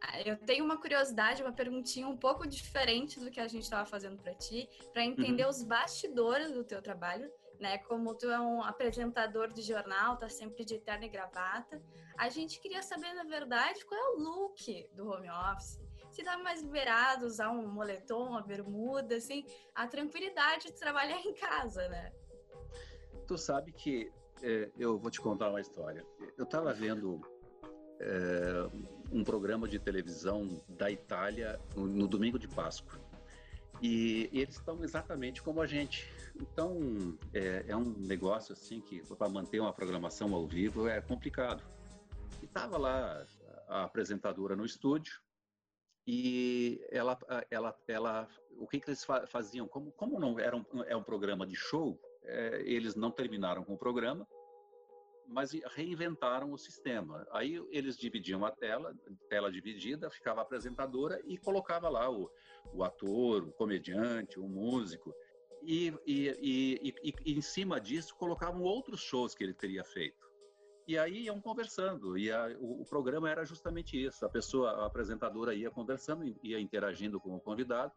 Ah, 0.00 0.20
eu 0.20 0.36
tenho 0.36 0.64
uma 0.64 0.78
curiosidade, 0.78 1.42
uma 1.42 1.52
perguntinha 1.52 2.06
um 2.06 2.16
pouco 2.16 2.46
diferente 2.46 3.18
do 3.18 3.30
que 3.30 3.40
a 3.40 3.48
gente 3.48 3.62
estava 3.62 3.86
fazendo 3.86 4.16
para 4.18 4.34
ti, 4.34 4.68
para 4.92 5.04
entender 5.04 5.44
uhum. 5.44 5.50
os 5.50 5.62
bastidores 5.62 6.52
do 6.52 6.62
teu 6.62 6.82
trabalho, 6.82 7.30
né? 7.60 7.78
Como 7.78 8.14
tu 8.14 8.30
é 8.30 8.40
um 8.40 8.62
apresentador 8.62 9.52
de 9.52 9.62
jornal, 9.62 10.16
tá 10.16 10.28
sempre 10.28 10.64
de 10.64 10.78
terno 10.78 11.04
e 11.04 11.08
gravata. 11.08 11.82
A 12.16 12.28
gente 12.28 12.60
queria 12.60 12.82
saber, 12.82 13.12
na 13.14 13.24
verdade, 13.24 13.84
qual 13.84 14.00
é 14.00 14.08
o 14.10 14.18
look 14.18 14.88
do 14.94 15.08
home 15.08 15.28
office. 15.30 15.80
Se 16.10 16.22
tá 16.22 16.38
mais 16.38 16.62
liberado 16.62 17.26
usar 17.26 17.50
um 17.50 17.66
moletom, 17.68 18.30
uma 18.30 18.42
bermuda, 18.42 19.16
assim, 19.16 19.44
a 19.74 19.86
tranquilidade 19.86 20.66
de 20.66 20.72
trabalhar 20.72 21.18
em 21.24 21.34
casa, 21.34 21.88
né? 21.88 22.12
Tu 23.26 23.36
sabe 23.36 23.72
que 23.72 24.10
é, 24.42 24.70
eu 24.78 24.98
vou 24.98 25.10
te 25.10 25.20
contar 25.20 25.50
uma 25.50 25.60
história. 25.60 26.04
Eu 26.36 26.44
estava 26.44 26.72
vendo 26.72 27.20
é, 28.00 28.68
um 29.10 29.24
programa 29.24 29.68
de 29.68 29.78
televisão 29.78 30.62
da 30.68 30.90
Itália 30.90 31.60
no, 31.74 31.86
no 31.86 32.06
domingo 32.06 32.38
de 32.38 32.48
Páscoa. 32.48 32.98
E, 33.82 34.28
e 34.32 34.40
eles 34.40 34.56
estão 34.56 34.82
exatamente 34.82 35.42
como 35.42 35.60
a 35.60 35.66
gente. 35.66 36.10
Então 36.40 36.78
é, 37.32 37.64
é 37.68 37.76
um 37.76 37.94
negócio 37.98 38.52
assim 38.52 38.80
que 38.80 39.00
para 39.16 39.28
manter 39.28 39.60
uma 39.60 39.72
programação 39.72 40.34
ao 40.34 40.46
vivo 40.46 40.88
é 40.88 41.00
complicado. 41.00 41.62
E 42.42 42.44
estava 42.44 42.76
lá 42.76 43.26
a 43.68 43.84
apresentadora 43.84 44.54
no 44.54 44.64
estúdio 44.64 45.20
e 46.06 46.80
ela, 46.90 47.18
ela, 47.50 47.76
ela, 47.88 48.28
o 48.58 48.66
que, 48.68 48.78
que 48.78 48.88
eles 48.88 49.04
faziam? 49.28 49.66
Como, 49.66 49.90
como 49.92 50.20
não 50.20 50.38
era 50.38 50.56
um, 50.56 50.64
é 50.86 50.96
um 50.96 51.02
programa 51.02 51.44
de 51.44 51.56
show, 51.56 52.00
é, 52.22 52.62
eles 52.64 52.94
não 52.94 53.10
terminaram 53.10 53.64
com 53.64 53.74
o 53.74 53.78
programa, 53.78 54.26
mas 55.26 55.50
reinventaram 55.74 56.52
o 56.52 56.58
sistema. 56.58 57.26
Aí 57.32 57.60
eles 57.70 57.96
dividiam 57.96 58.44
a 58.44 58.52
tela, 58.52 58.94
tela 59.28 59.50
dividida, 59.50 60.08
ficava 60.08 60.40
a 60.40 60.42
apresentadora 60.42 61.20
e 61.24 61.36
colocava 61.36 61.88
lá 61.88 62.08
o, 62.08 62.30
o 62.72 62.84
ator, 62.84 63.42
o 63.42 63.52
comediante, 63.52 64.38
o 64.38 64.48
músico. 64.48 65.12
E, 65.68 65.92
e, 66.06 66.94
e, 67.02 67.14
e, 67.24 67.34
em 67.36 67.40
cima 67.40 67.80
disso 67.80 68.14
colocavam 68.14 68.62
outros 68.62 69.00
shows 69.00 69.34
que 69.34 69.42
ele 69.42 69.52
teria 69.52 69.82
feito. 69.82 70.24
E 70.86 70.96
aí 70.96 71.24
iam 71.24 71.40
conversando, 71.40 72.16
e 72.16 72.30
a, 72.30 72.56
o, 72.60 72.82
o, 72.82 72.84
programa 72.84 73.28
era 73.28 73.44
justamente 73.44 74.00
isso. 74.00 74.24
A 74.24 74.28
pessoa, 74.28 74.70
a 74.70 74.86
apresentadora 74.86 75.52
ia 75.52 75.68
conversando, 75.68 76.24
ia 76.40 76.60
interagindo 76.60 77.18
com 77.18 77.34
o 77.34 77.40
convidado, 77.40 77.92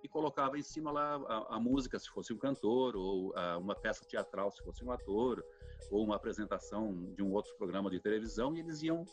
e 0.00 0.08
colocava 0.08 0.56
em 0.56 0.62
cima 0.62 0.92
lá 0.92 1.16
a, 1.16 1.56
a 1.56 1.60
música, 1.60 1.98
se 1.98 2.08
fosse 2.08 2.32
um 2.32 2.38
cantor, 2.38 2.94
ou 2.94 3.36
a, 3.36 3.58
uma 3.58 3.74
peça 3.74 4.04
teatral, 4.04 4.52
se 4.52 4.62
fosse 4.62 4.84
um 4.84 4.92
ator, 4.92 5.44
ou 5.90 6.04
uma 6.04 6.14
apresentação 6.14 7.12
de 7.16 7.22
um 7.24 7.32
outro 7.32 7.52
programa 7.56 7.90
de 7.90 7.98
televisão, 7.98 8.54
e 8.54 8.60
eles 8.60 8.80
iam 8.84 9.04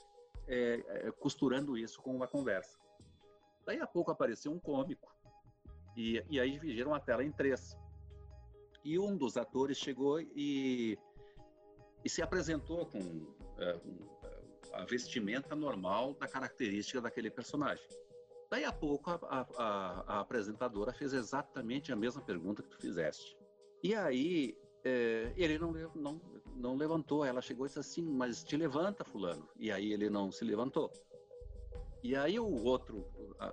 é, 0.47 0.83
é, 0.87 1.11
costurando 1.13 1.75
isso 1.75 1.99
com 2.03 2.15
uma 2.15 2.27
conversa. 2.27 2.77
Daí 3.65 3.81
a 3.81 3.87
pouco 3.87 4.11
apareceu 4.11 4.51
um 4.51 4.59
cômico, 4.59 5.11
e, 5.97 6.23
e 6.29 6.39
aí 6.39 6.51
dividiram 6.51 6.93
a 6.93 6.99
tela 6.99 7.23
em 7.23 7.31
três. 7.31 7.75
E 8.85 8.97
um 8.97 9.17
dos 9.17 9.35
atores 9.35 9.77
chegou 9.77 10.21
e 10.21 10.97
e 12.05 12.09
se 12.09 12.21
apresentou 12.21 12.85
com 12.85 12.99
é, 13.57 13.79
a 14.73 14.85
vestimenta 14.85 15.55
normal 15.55 16.13
da 16.13 16.27
característica 16.27 17.01
daquele 17.01 17.31
personagem. 17.31 17.83
Daí 18.47 18.63
a 18.63 18.71
pouco 18.71 19.09
a, 19.09 19.19
a, 19.27 20.03
a, 20.05 20.19
apresentadora 20.19 20.93
fez 20.93 21.13
exatamente 21.13 21.91
a 21.91 21.95
mesma 21.95 22.21
pergunta 22.21 22.61
que 22.61 22.69
tu 22.69 22.77
fizeste. 22.77 23.35
E 23.81 23.95
aí 23.95 24.55
é, 24.83 25.33
ele 25.35 25.57
não, 25.57 25.71
não, 25.95 26.21
não 26.55 26.77
levantou, 26.77 27.25
ela 27.25 27.41
chegou 27.41 27.65
e 27.65 27.69
disse 27.69 27.79
assim, 27.79 28.03
mas 28.03 28.43
te 28.43 28.55
levanta 28.55 29.03
fulano. 29.03 29.49
E 29.57 29.71
aí 29.71 29.91
ele 29.91 30.07
não 30.07 30.31
se 30.31 30.45
levantou. 30.45 30.93
E 32.05 32.15
aí 32.15 32.39
o 32.39 32.63
outro 32.63 33.03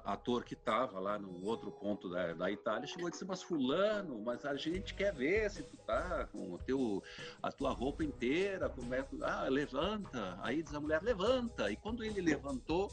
ator 0.05 0.45
que 0.45 0.53
estava 0.53 1.01
lá 1.01 1.19
no 1.19 1.43
outro 1.43 1.73
ponto 1.73 2.07
da, 2.07 2.35
da 2.35 2.51
Itália 2.51 2.87
chegou 2.87 3.09
e 3.09 3.11
disse, 3.11 3.25
mas 3.25 3.43
fulano, 3.43 4.21
mas 4.21 4.45
a 4.45 4.55
gente 4.57 4.93
quer 4.93 5.15
ver 5.15 5.51
se 5.51 5.63
tu 5.63 5.75
tá 5.79 6.27
com 6.27 6.53
o 6.53 6.59
teu, 6.59 7.03
a 7.43 7.51
tua 7.51 7.73
roupa 7.73 8.05
inteira, 8.05 8.69
como 8.69 8.93
é, 8.93 9.09
ah, 9.23 9.49
levanta. 9.49 10.39
Aí 10.43 10.63
diz 10.63 10.75
a 10.75 10.81
mulher, 10.81 11.03
levanta. 11.03 11.73
E 11.73 11.77
quando 11.77 12.05
ele 12.05 12.21
levantou, 12.21 12.93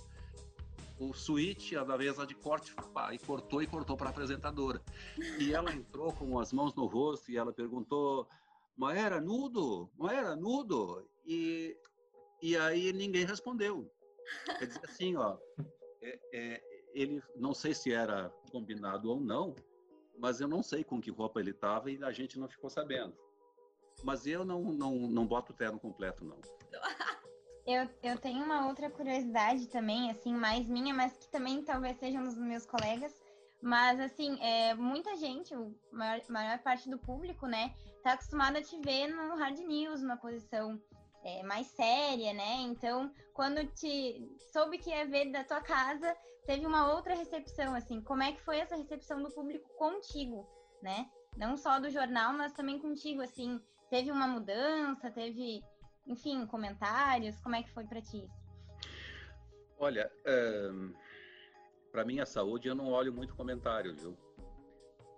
o 0.98 1.14
switch 1.14 1.74
da 1.74 1.98
mesa 1.98 2.26
de 2.26 2.36
corte 2.36 2.74
pá, 2.94 3.14
e 3.14 3.20
cortou 3.20 3.62
e 3.62 3.68
cortou 3.68 3.98
para 3.98 4.08
a 4.08 4.12
apresentadora. 4.12 4.82
E 5.38 5.54
ela 5.54 5.74
entrou 5.74 6.14
com 6.14 6.40
as 6.40 6.54
mãos 6.54 6.74
no 6.74 6.86
rosto 6.86 7.30
e 7.30 7.38
ela 7.38 7.52
perguntou, 7.52 8.26
mas 8.78 8.98
era 8.98 9.20
nudo? 9.20 9.90
Mas 9.98 10.14
era 10.14 10.38
nudo? 10.38 11.06
E, 11.26 11.76
e 12.42 12.56
aí 12.56 12.94
ninguém 12.94 13.26
respondeu. 13.26 13.92
Quer 14.58 14.66
dizer 14.66 14.82
assim, 14.84 15.16
ó, 15.16 15.38
é, 16.02 16.20
é, 16.34 16.62
ele 16.94 17.22
não 17.36 17.54
sei 17.54 17.74
se 17.74 17.94
era 17.94 18.30
combinado 18.52 19.10
ou 19.10 19.20
não, 19.20 19.56
mas 20.18 20.42
eu 20.42 20.48
não 20.48 20.62
sei 20.62 20.84
com 20.84 21.02
que 21.02 21.12
roupa 21.12 21.40
ele 21.40 21.52
estava 21.52 21.90
e 21.92 22.04
a 22.04 22.12
gente 22.12 22.40
não 22.40 22.48
ficou 22.48 22.70
sabendo. 22.70 23.16
Mas 24.04 24.26
eu 24.26 24.46
não, 24.46 24.64
não, 24.64 24.96
não 24.96 25.28
boto 25.28 25.52
o 25.52 25.56
terno 25.56 25.80
completo, 25.80 26.24
não. 26.24 26.40
Eu, 27.68 27.88
eu 28.02 28.18
tenho 28.18 28.44
uma 28.44 28.68
outra 28.68 28.90
curiosidade 28.90 29.68
também, 29.68 30.10
assim, 30.10 30.34
mais 30.34 30.68
minha, 30.68 30.92
mas 30.92 31.16
que 31.16 31.30
também 31.30 31.64
talvez 31.64 32.00
sejam 32.00 32.24
dos 32.24 32.36
meus 32.36 32.66
colegas. 32.66 33.14
Mas, 33.62 34.00
assim, 34.00 34.42
é, 34.42 34.74
muita 34.74 35.16
gente, 35.18 35.54
a 35.54 35.60
maior, 35.92 36.20
maior 36.30 36.58
parte 36.64 36.90
do 36.90 36.98
público, 36.98 37.46
né, 37.46 37.72
tá 38.02 38.14
acostumada 38.14 38.58
a 38.58 38.64
te 38.64 38.76
ver 38.80 39.10
no 39.10 39.36
hard 39.36 39.60
news, 39.60 40.02
numa 40.02 40.18
posição 40.18 40.82
é, 41.24 41.44
mais 41.44 41.68
séria, 41.68 42.34
né? 42.34 42.56
Então, 42.62 43.12
quando 43.34 43.66
te 43.74 44.30
soube 44.52 44.78
que 44.78 44.90
ia 44.90 45.06
ver 45.06 45.32
da 45.32 45.44
tua 45.44 45.62
casa, 45.62 46.16
teve 46.46 46.66
uma 46.66 46.94
outra 46.94 47.16
recepção, 47.16 47.76
assim. 47.76 48.02
Como 48.02 48.24
é 48.24 48.32
que 48.32 48.42
foi 48.42 48.58
essa 48.58 48.76
recepção 48.76 49.22
do 49.22 49.32
público 49.32 49.70
contigo, 49.78 50.48
né? 50.82 51.10
Não 51.38 51.56
só 51.58 51.80
do 51.80 51.90
jornal, 51.90 52.34
mas 52.34 52.54
também 52.54 52.80
contigo, 52.80 53.22
assim. 53.22 53.62
Teve 53.90 54.12
uma 54.12 54.28
mudança, 54.28 55.12
teve, 55.12 55.64
enfim, 56.08 56.46
comentários. 56.46 57.40
Como 57.42 57.56
é 57.56 57.64
que 57.64 57.72
foi 57.72 57.86
para 57.86 58.02
ti? 58.02 58.28
Olha, 59.78 60.12
um, 60.72 60.94
para 61.92 62.04
minha 62.04 62.26
saúde 62.26 62.68
eu 62.68 62.76
não 62.76 62.92
olho 62.92 63.14
muito 63.14 63.36
comentário, 63.36 63.96
viu? 63.96 64.18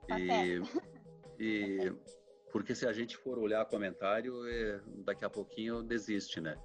Tá 0.07 0.19
e, 0.19 0.61
e 1.39 1.93
porque 2.51 2.75
se 2.75 2.85
a 2.85 2.93
gente 2.93 3.17
for 3.17 3.39
olhar 3.39 3.65
comentário, 3.65 4.47
é, 4.47 4.79
daqui 5.05 5.25
a 5.25 5.29
pouquinho 5.29 5.81
desiste, 5.81 6.41
né? 6.41 6.57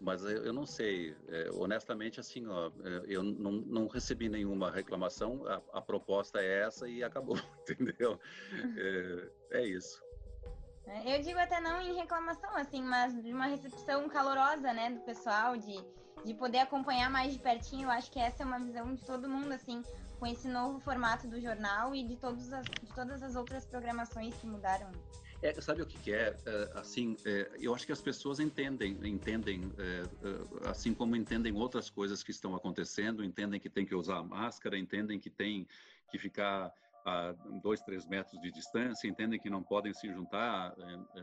Mas 0.00 0.24
eu, 0.24 0.44
eu 0.44 0.52
não 0.52 0.66
sei, 0.66 1.14
é, 1.28 1.50
honestamente, 1.54 2.18
assim, 2.18 2.46
ó, 2.46 2.68
é, 2.68 3.04
eu 3.06 3.22
não, 3.22 3.52
não 3.52 3.86
recebi 3.86 4.28
nenhuma 4.28 4.70
reclamação, 4.70 5.46
a, 5.46 5.78
a, 5.78 5.80
proposta 5.80 6.40
é 6.40 6.62
essa 6.62 6.88
e 6.88 7.04
acabou, 7.04 7.36
entendeu? 7.62 8.18
É, 8.76 9.58
é 9.58 9.66
isso. 9.66 10.02
É, 10.86 11.16
eu 11.16 11.22
digo 11.22 11.38
até 11.38 11.60
não 11.60 11.80
em 11.80 11.94
reclamação, 11.94 12.56
assim, 12.56 12.82
mas 12.82 13.14
de 13.22 13.32
uma 13.32 13.46
recepção 13.46 14.08
calorosa, 14.08 14.72
né, 14.72 14.90
do 14.90 15.00
pessoal, 15.00 15.56
de, 15.56 15.76
de 16.24 16.34
poder 16.34 16.58
acompanhar 16.58 17.08
mais 17.08 17.32
de 17.32 17.38
pertinho. 17.38 17.84
Eu 17.84 17.90
acho 17.90 18.10
que 18.10 18.18
essa 18.18 18.42
é 18.42 18.46
uma 18.46 18.58
visão 18.58 18.94
de 18.94 19.04
todo 19.04 19.28
mundo, 19.28 19.52
assim, 19.52 19.82
com 20.18 20.26
esse 20.26 20.48
novo 20.48 20.80
formato 20.80 21.28
do 21.28 21.40
jornal 21.40 21.94
e 21.94 22.04
de, 22.04 22.16
todos 22.16 22.52
as, 22.52 22.64
de 22.64 22.92
todas 22.94 23.22
as 23.22 23.36
outras 23.36 23.64
programações 23.64 24.34
que 24.34 24.46
mudaram. 24.46 24.90
É, 25.42 25.60
sabe 25.60 25.82
o 25.82 25.86
que, 25.86 25.98
que 25.98 26.12
é? 26.12 26.36
é? 26.46 26.70
Assim, 26.74 27.16
é, 27.24 27.50
eu 27.60 27.74
acho 27.74 27.84
que 27.84 27.92
as 27.92 28.00
pessoas 28.00 28.38
entendem, 28.38 28.96
entendem, 29.02 29.72
é, 29.76 30.04
é, 30.28 30.68
assim 30.70 30.94
como 30.94 31.16
entendem 31.16 31.52
outras 31.52 31.90
coisas 31.90 32.22
que 32.22 32.30
estão 32.30 32.54
acontecendo, 32.54 33.24
entendem 33.24 33.58
que 33.58 33.68
tem 33.68 33.84
que 33.84 33.94
usar 33.94 34.22
máscara, 34.22 34.78
entendem 34.78 35.18
que 35.18 35.28
tem 35.28 35.66
que 36.10 36.18
ficar 36.18 36.72
a 37.04 37.32
dois, 37.60 37.80
três 37.82 38.06
metros 38.06 38.40
de 38.40 38.52
distância, 38.52 39.08
entendem 39.08 39.40
que 39.40 39.50
não 39.50 39.64
podem 39.64 39.92
se 39.92 40.06
juntar 40.12 40.72
é, 40.78 41.22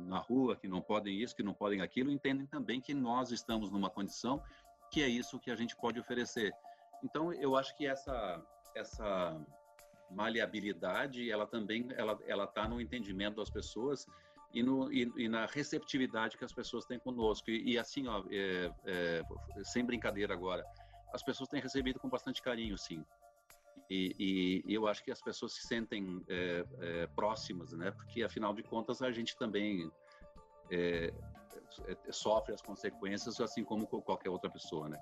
na 0.00 0.18
rua, 0.18 0.56
que 0.56 0.66
não 0.66 0.82
podem 0.82 1.22
isso, 1.22 1.36
que 1.36 1.42
não 1.42 1.54
podem 1.54 1.80
aquilo, 1.80 2.10
entendem 2.10 2.46
também 2.46 2.80
que 2.80 2.92
nós 2.92 3.30
estamos 3.30 3.70
numa 3.70 3.88
condição 3.88 4.42
que 4.90 5.00
é 5.00 5.08
isso 5.08 5.38
que 5.38 5.52
a 5.52 5.54
gente 5.54 5.76
pode 5.76 6.00
oferecer. 6.00 6.52
Então, 7.04 7.32
eu 7.32 7.54
acho 7.54 7.76
que 7.76 7.86
essa 7.86 8.44
essa 8.74 9.40
maleabilidade, 10.10 11.30
ela 11.30 11.46
também 11.46 11.86
ela 11.96 12.18
ela 12.26 12.44
está 12.44 12.68
no 12.68 12.80
entendimento 12.80 13.36
das 13.36 13.50
pessoas 13.50 14.06
e, 14.52 14.62
no, 14.62 14.92
e, 14.92 15.10
e, 15.16 15.28
na 15.28 15.46
receptividade 15.46 16.36
que 16.36 16.44
as 16.44 16.52
pessoas 16.52 16.84
têm 16.84 16.98
conosco. 16.98 17.50
E, 17.50 17.72
e 17.72 17.78
assim, 17.78 18.06
ó, 18.08 18.24
é, 18.30 18.72
é, 18.84 19.22
sem 19.62 19.84
brincadeira 19.84 20.34
agora, 20.34 20.64
as 21.12 21.22
pessoas 21.22 21.48
têm 21.48 21.60
recebido 21.60 21.98
com 22.00 22.08
bastante 22.08 22.42
carinho, 22.42 22.76
sim. 22.76 23.04
E, 23.88 24.62
eu 24.68 24.86
acho 24.86 25.02
que 25.02 25.10
as 25.10 25.20
pessoas 25.20 25.54
se 25.54 25.66
sentem 25.66 26.24
é, 26.28 26.64
é 26.80 27.06
próximas, 27.08 27.72
né? 27.72 27.90
Porque, 27.90 28.22
afinal 28.22 28.54
de 28.54 28.62
contas, 28.62 29.02
a 29.02 29.10
gente 29.10 29.36
também 29.36 29.90
é, 30.70 31.12
é, 31.86 32.12
sofre 32.12 32.54
as 32.54 32.62
consequências, 32.62 33.40
assim 33.40 33.64
como 33.64 33.86
qualquer 33.86 34.30
outra 34.30 34.48
pessoa, 34.48 34.88
né? 34.88 34.98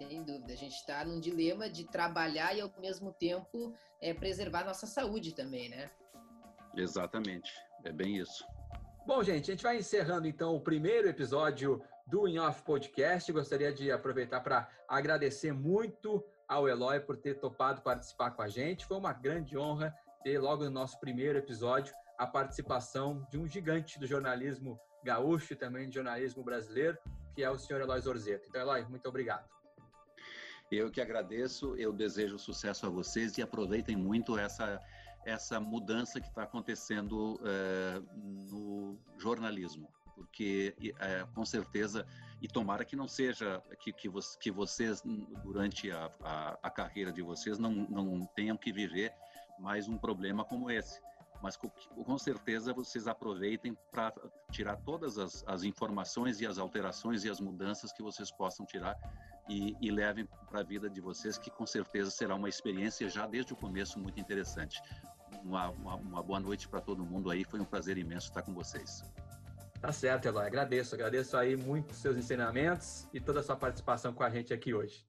Sem 0.00 0.22
dúvida. 0.22 0.54
A 0.54 0.56
gente 0.56 0.76
está 0.76 1.04
num 1.04 1.20
dilema 1.20 1.68
de 1.68 1.84
trabalhar 1.84 2.56
e, 2.56 2.60
ao 2.62 2.72
mesmo 2.80 3.12
tempo, 3.12 3.74
é, 4.00 4.14
preservar 4.14 4.64
nossa 4.64 4.86
saúde 4.86 5.34
também, 5.34 5.68
né? 5.68 5.90
Exatamente. 6.74 7.52
É 7.84 7.92
bem 7.92 8.16
isso. 8.16 8.42
Bom, 9.06 9.22
gente, 9.22 9.50
a 9.50 9.54
gente 9.54 9.62
vai 9.62 9.76
encerrando 9.76 10.26
então 10.26 10.56
o 10.56 10.60
primeiro 10.60 11.06
episódio 11.06 11.82
do 12.06 12.26
In 12.26 12.38
Off 12.38 12.62
Podcast. 12.62 13.30
Gostaria 13.30 13.74
de 13.74 13.92
aproveitar 13.92 14.40
para 14.40 14.70
agradecer 14.88 15.52
muito 15.52 16.24
ao 16.48 16.66
Eloy 16.66 17.00
por 17.00 17.18
ter 17.18 17.34
topado 17.34 17.82
participar 17.82 18.30
com 18.30 18.40
a 18.40 18.48
gente. 18.48 18.86
Foi 18.86 18.96
uma 18.96 19.12
grande 19.12 19.58
honra 19.58 19.94
ter 20.22 20.38
logo 20.38 20.64
no 20.64 20.70
nosso 20.70 20.98
primeiro 20.98 21.38
episódio 21.38 21.94
a 22.16 22.26
participação 22.26 23.26
de 23.30 23.38
um 23.38 23.46
gigante 23.46 24.00
do 24.00 24.06
jornalismo 24.06 24.80
gaúcho 25.04 25.52
e 25.52 25.56
também 25.56 25.88
do 25.88 25.94
jornalismo 25.94 26.42
brasileiro, 26.42 26.96
que 27.34 27.42
é 27.42 27.50
o 27.50 27.58
senhor 27.58 27.82
Eloy 27.82 28.00
Zorzeto. 28.00 28.48
Então, 28.48 28.62
Eloy, 28.62 28.84
muito 28.86 29.06
obrigado. 29.06 29.59
Eu 30.70 30.90
que 30.90 31.00
agradeço, 31.00 31.74
eu 31.76 31.92
desejo 31.92 32.38
sucesso 32.38 32.86
a 32.86 32.88
vocês 32.88 33.36
e 33.36 33.42
aproveitem 33.42 33.96
muito 33.96 34.38
essa, 34.38 34.80
essa 35.24 35.58
mudança 35.58 36.20
que 36.20 36.28
está 36.28 36.44
acontecendo 36.44 37.40
é, 37.44 38.00
no 38.16 38.96
jornalismo, 39.18 39.88
porque 40.14 40.74
é, 41.00 41.26
com 41.34 41.44
certeza, 41.44 42.06
e 42.40 42.46
tomara 42.46 42.84
que 42.84 42.94
não 42.94 43.08
seja, 43.08 43.60
que, 43.80 43.92
que, 43.92 44.08
vo 44.08 44.20
que 44.38 44.50
vocês, 44.50 45.02
durante 45.42 45.90
a, 45.90 46.08
a, 46.22 46.58
a, 46.62 46.70
carreira 46.70 47.12
de 47.12 47.20
vocês, 47.20 47.58
não, 47.58 47.72
não 47.72 48.24
tenham 48.26 48.56
que 48.56 48.72
viver 48.72 49.12
mais 49.58 49.88
um 49.88 49.98
problema 49.98 50.44
como 50.44 50.70
esse. 50.70 51.00
Mas 51.42 51.56
com, 51.56 52.18
certeza 52.18 52.72
vocês 52.72 53.06
aproveitem 53.06 53.76
para 53.90 54.12
tirar 54.50 54.76
todas 54.76 55.18
as, 55.18 55.44
as, 55.46 55.64
informações 55.64 56.40
e 56.40 56.46
as 56.46 56.58
alterações 56.58 57.24
e 57.24 57.30
as 57.30 57.40
mudanças 57.40 57.92
que 57.92 58.02
vocês 58.02 58.30
possam 58.30 58.66
tirar 58.66 58.96
e, 59.48 59.74
e 59.80 59.90
levem 59.90 60.28
para 60.48 60.60
a 60.60 60.62
vida 60.62 60.88
de 60.88 61.00
vocês, 61.00 61.38
que 61.38 61.50
com 61.50 61.66
certeza 61.66 62.10
será 62.10 62.34
uma 62.34 62.48
experiência 62.48 63.08
já 63.08 63.26
desde 63.26 63.52
o 63.52 63.56
começo 63.56 63.98
muito 63.98 64.20
interessante. 64.20 64.82
Uma, 65.42 65.70
uma, 65.70 65.94
uma 65.94 66.22
boa 66.22 66.40
noite 66.40 66.68
para 66.68 66.80
todo 66.80 67.04
mundo 67.04 67.30
aí, 67.30 67.44
foi 67.44 67.60
um 67.60 67.64
prazer 67.64 67.96
imenso 67.96 68.28
estar 68.28 68.42
com 68.42 68.52
vocês. 68.52 69.02
Tá 69.80 69.90
certo, 69.90 70.26
Eloy. 70.26 70.46
Agradeço, 70.46 70.94
agradeço 70.94 71.36
aí 71.36 71.56
muito 71.56 71.92
os 71.92 71.96
seus 71.96 72.16
ensinamentos 72.16 73.08
e 73.14 73.20
toda 73.20 73.40
a 73.40 73.42
sua 73.42 73.56
participação 73.56 74.12
com 74.12 74.22
a 74.22 74.28
gente 74.28 74.52
aqui 74.52 74.74
hoje. 74.74 75.06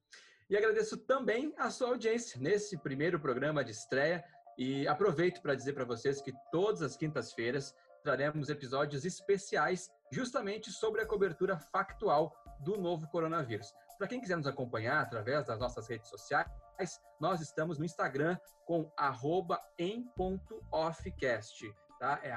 E 0.50 0.56
agradeço 0.56 0.98
também 0.98 1.54
a 1.58 1.70
sua 1.70 1.90
audiência 1.90 2.40
nesse 2.40 2.78
primeiro 2.78 3.20
programa 3.20 3.64
de 3.64 3.72
estreia 3.72 4.24
e 4.62 4.88
aproveito 4.88 5.42
para 5.42 5.56
dizer 5.56 5.74
para 5.74 5.86
vocês 5.86 6.22
que 6.22 6.32
todas 6.52 6.84
as 6.84 6.96
quintas-feiras 6.96 7.74
traremos 8.04 8.48
episódios 8.48 9.06
especiais 9.06 9.90
justamente 10.12 10.72
sobre 10.72 11.02
a 11.02 11.06
cobertura 11.06 11.58
factual 11.58 12.32
do 12.60 12.78
novo 12.78 13.08
coronavírus. 13.08 13.74
Para 13.98 14.08
quem 14.08 14.22
quiser 14.22 14.38
nos 14.38 14.46
acompanhar 14.46 15.02
através 15.02 15.48
das 15.48 15.58
nossas 15.58 15.88
redes 15.88 16.10
sociais, 16.10 16.48
nós 17.20 17.42
estamos 17.42 17.80
no 17.80 17.86
Instagram 17.86 18.38
com 18.68 18.92
em.offcast, 19.80 21.74
tá? 22.00 22.20
É 22.22 22.32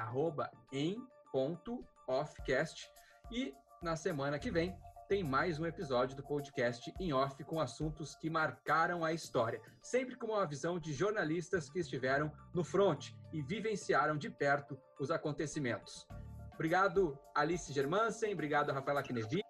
em.offcast 0.73 1.95
Offcast. 2.07 2.91
E 3.31 3.53
na 3.81 3.95
semana 3.95 4.39
que 4.39 4.51
vem 4.51 4.77
tem 5.07 5.23
mais 5.23 5.59
um 5.59 5.65
episódio 5.65 6.15
do 6.15 6.23
podcast 6.23 6.91
em 6.99 7.13
off 7.13 7.43
com 7.43 7.59
assuntos 7.59 8.15
que 8.15 8.29
marcaram 8.29 9.05
a 9.05 9.13
história, 9.13 9.61
sempre 9.81 10.15
com 10.15 10.27
uma 10.27 10.45
visão 10.45 10.79
de 10.79 10.93
jornalistas 10.93 11.69
que 11.69 11.79
estiveram 11.79 12.31
no 12.53 12.63
front 12.63 13.11
e 13.31 13.41
vivenciaram 13.41 14.17
de 14.17 14.29
perto 14.29 14.79
os 14.99 15.11
acontecimentos. 15.11 16.07
Obrigado 16.53 17.19
Alice 17.35 17.71
Germansen, 17.71 18.33
obrigado 18.33 18.71
a 18.71 18.73
Rafaela 18.73 19.03
Knevi, 19.03 19.43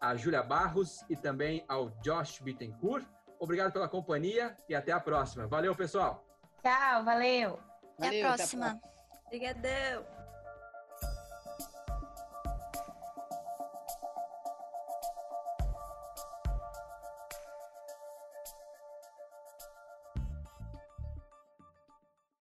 a 0.00 0.16
Júlia 0.16 0.42
Barros 0.42 1.04
e 1.10 1.16
também 1.16 1.64
ao 1.68 1.90
Josh 2.00 2.40
Bittencourt. 2.40 3.06
Obrigado 3.38 3.72
pela 3.72 3.88
companhia 3.88 4.56
e 4.68 4.74
até 4.74 4.92
a 4.92 5.00
próxima. 5.00 5.46
Valeu, 5.46 5.74
pessoal. 5.74 6.24
Tchau, 6.62 7.04
valeu. 7.04 7.58
Até 7.98 8.22
a 8.22 8.28
próxima. 8.28 8.80
Obrigadão. 9.26 10.15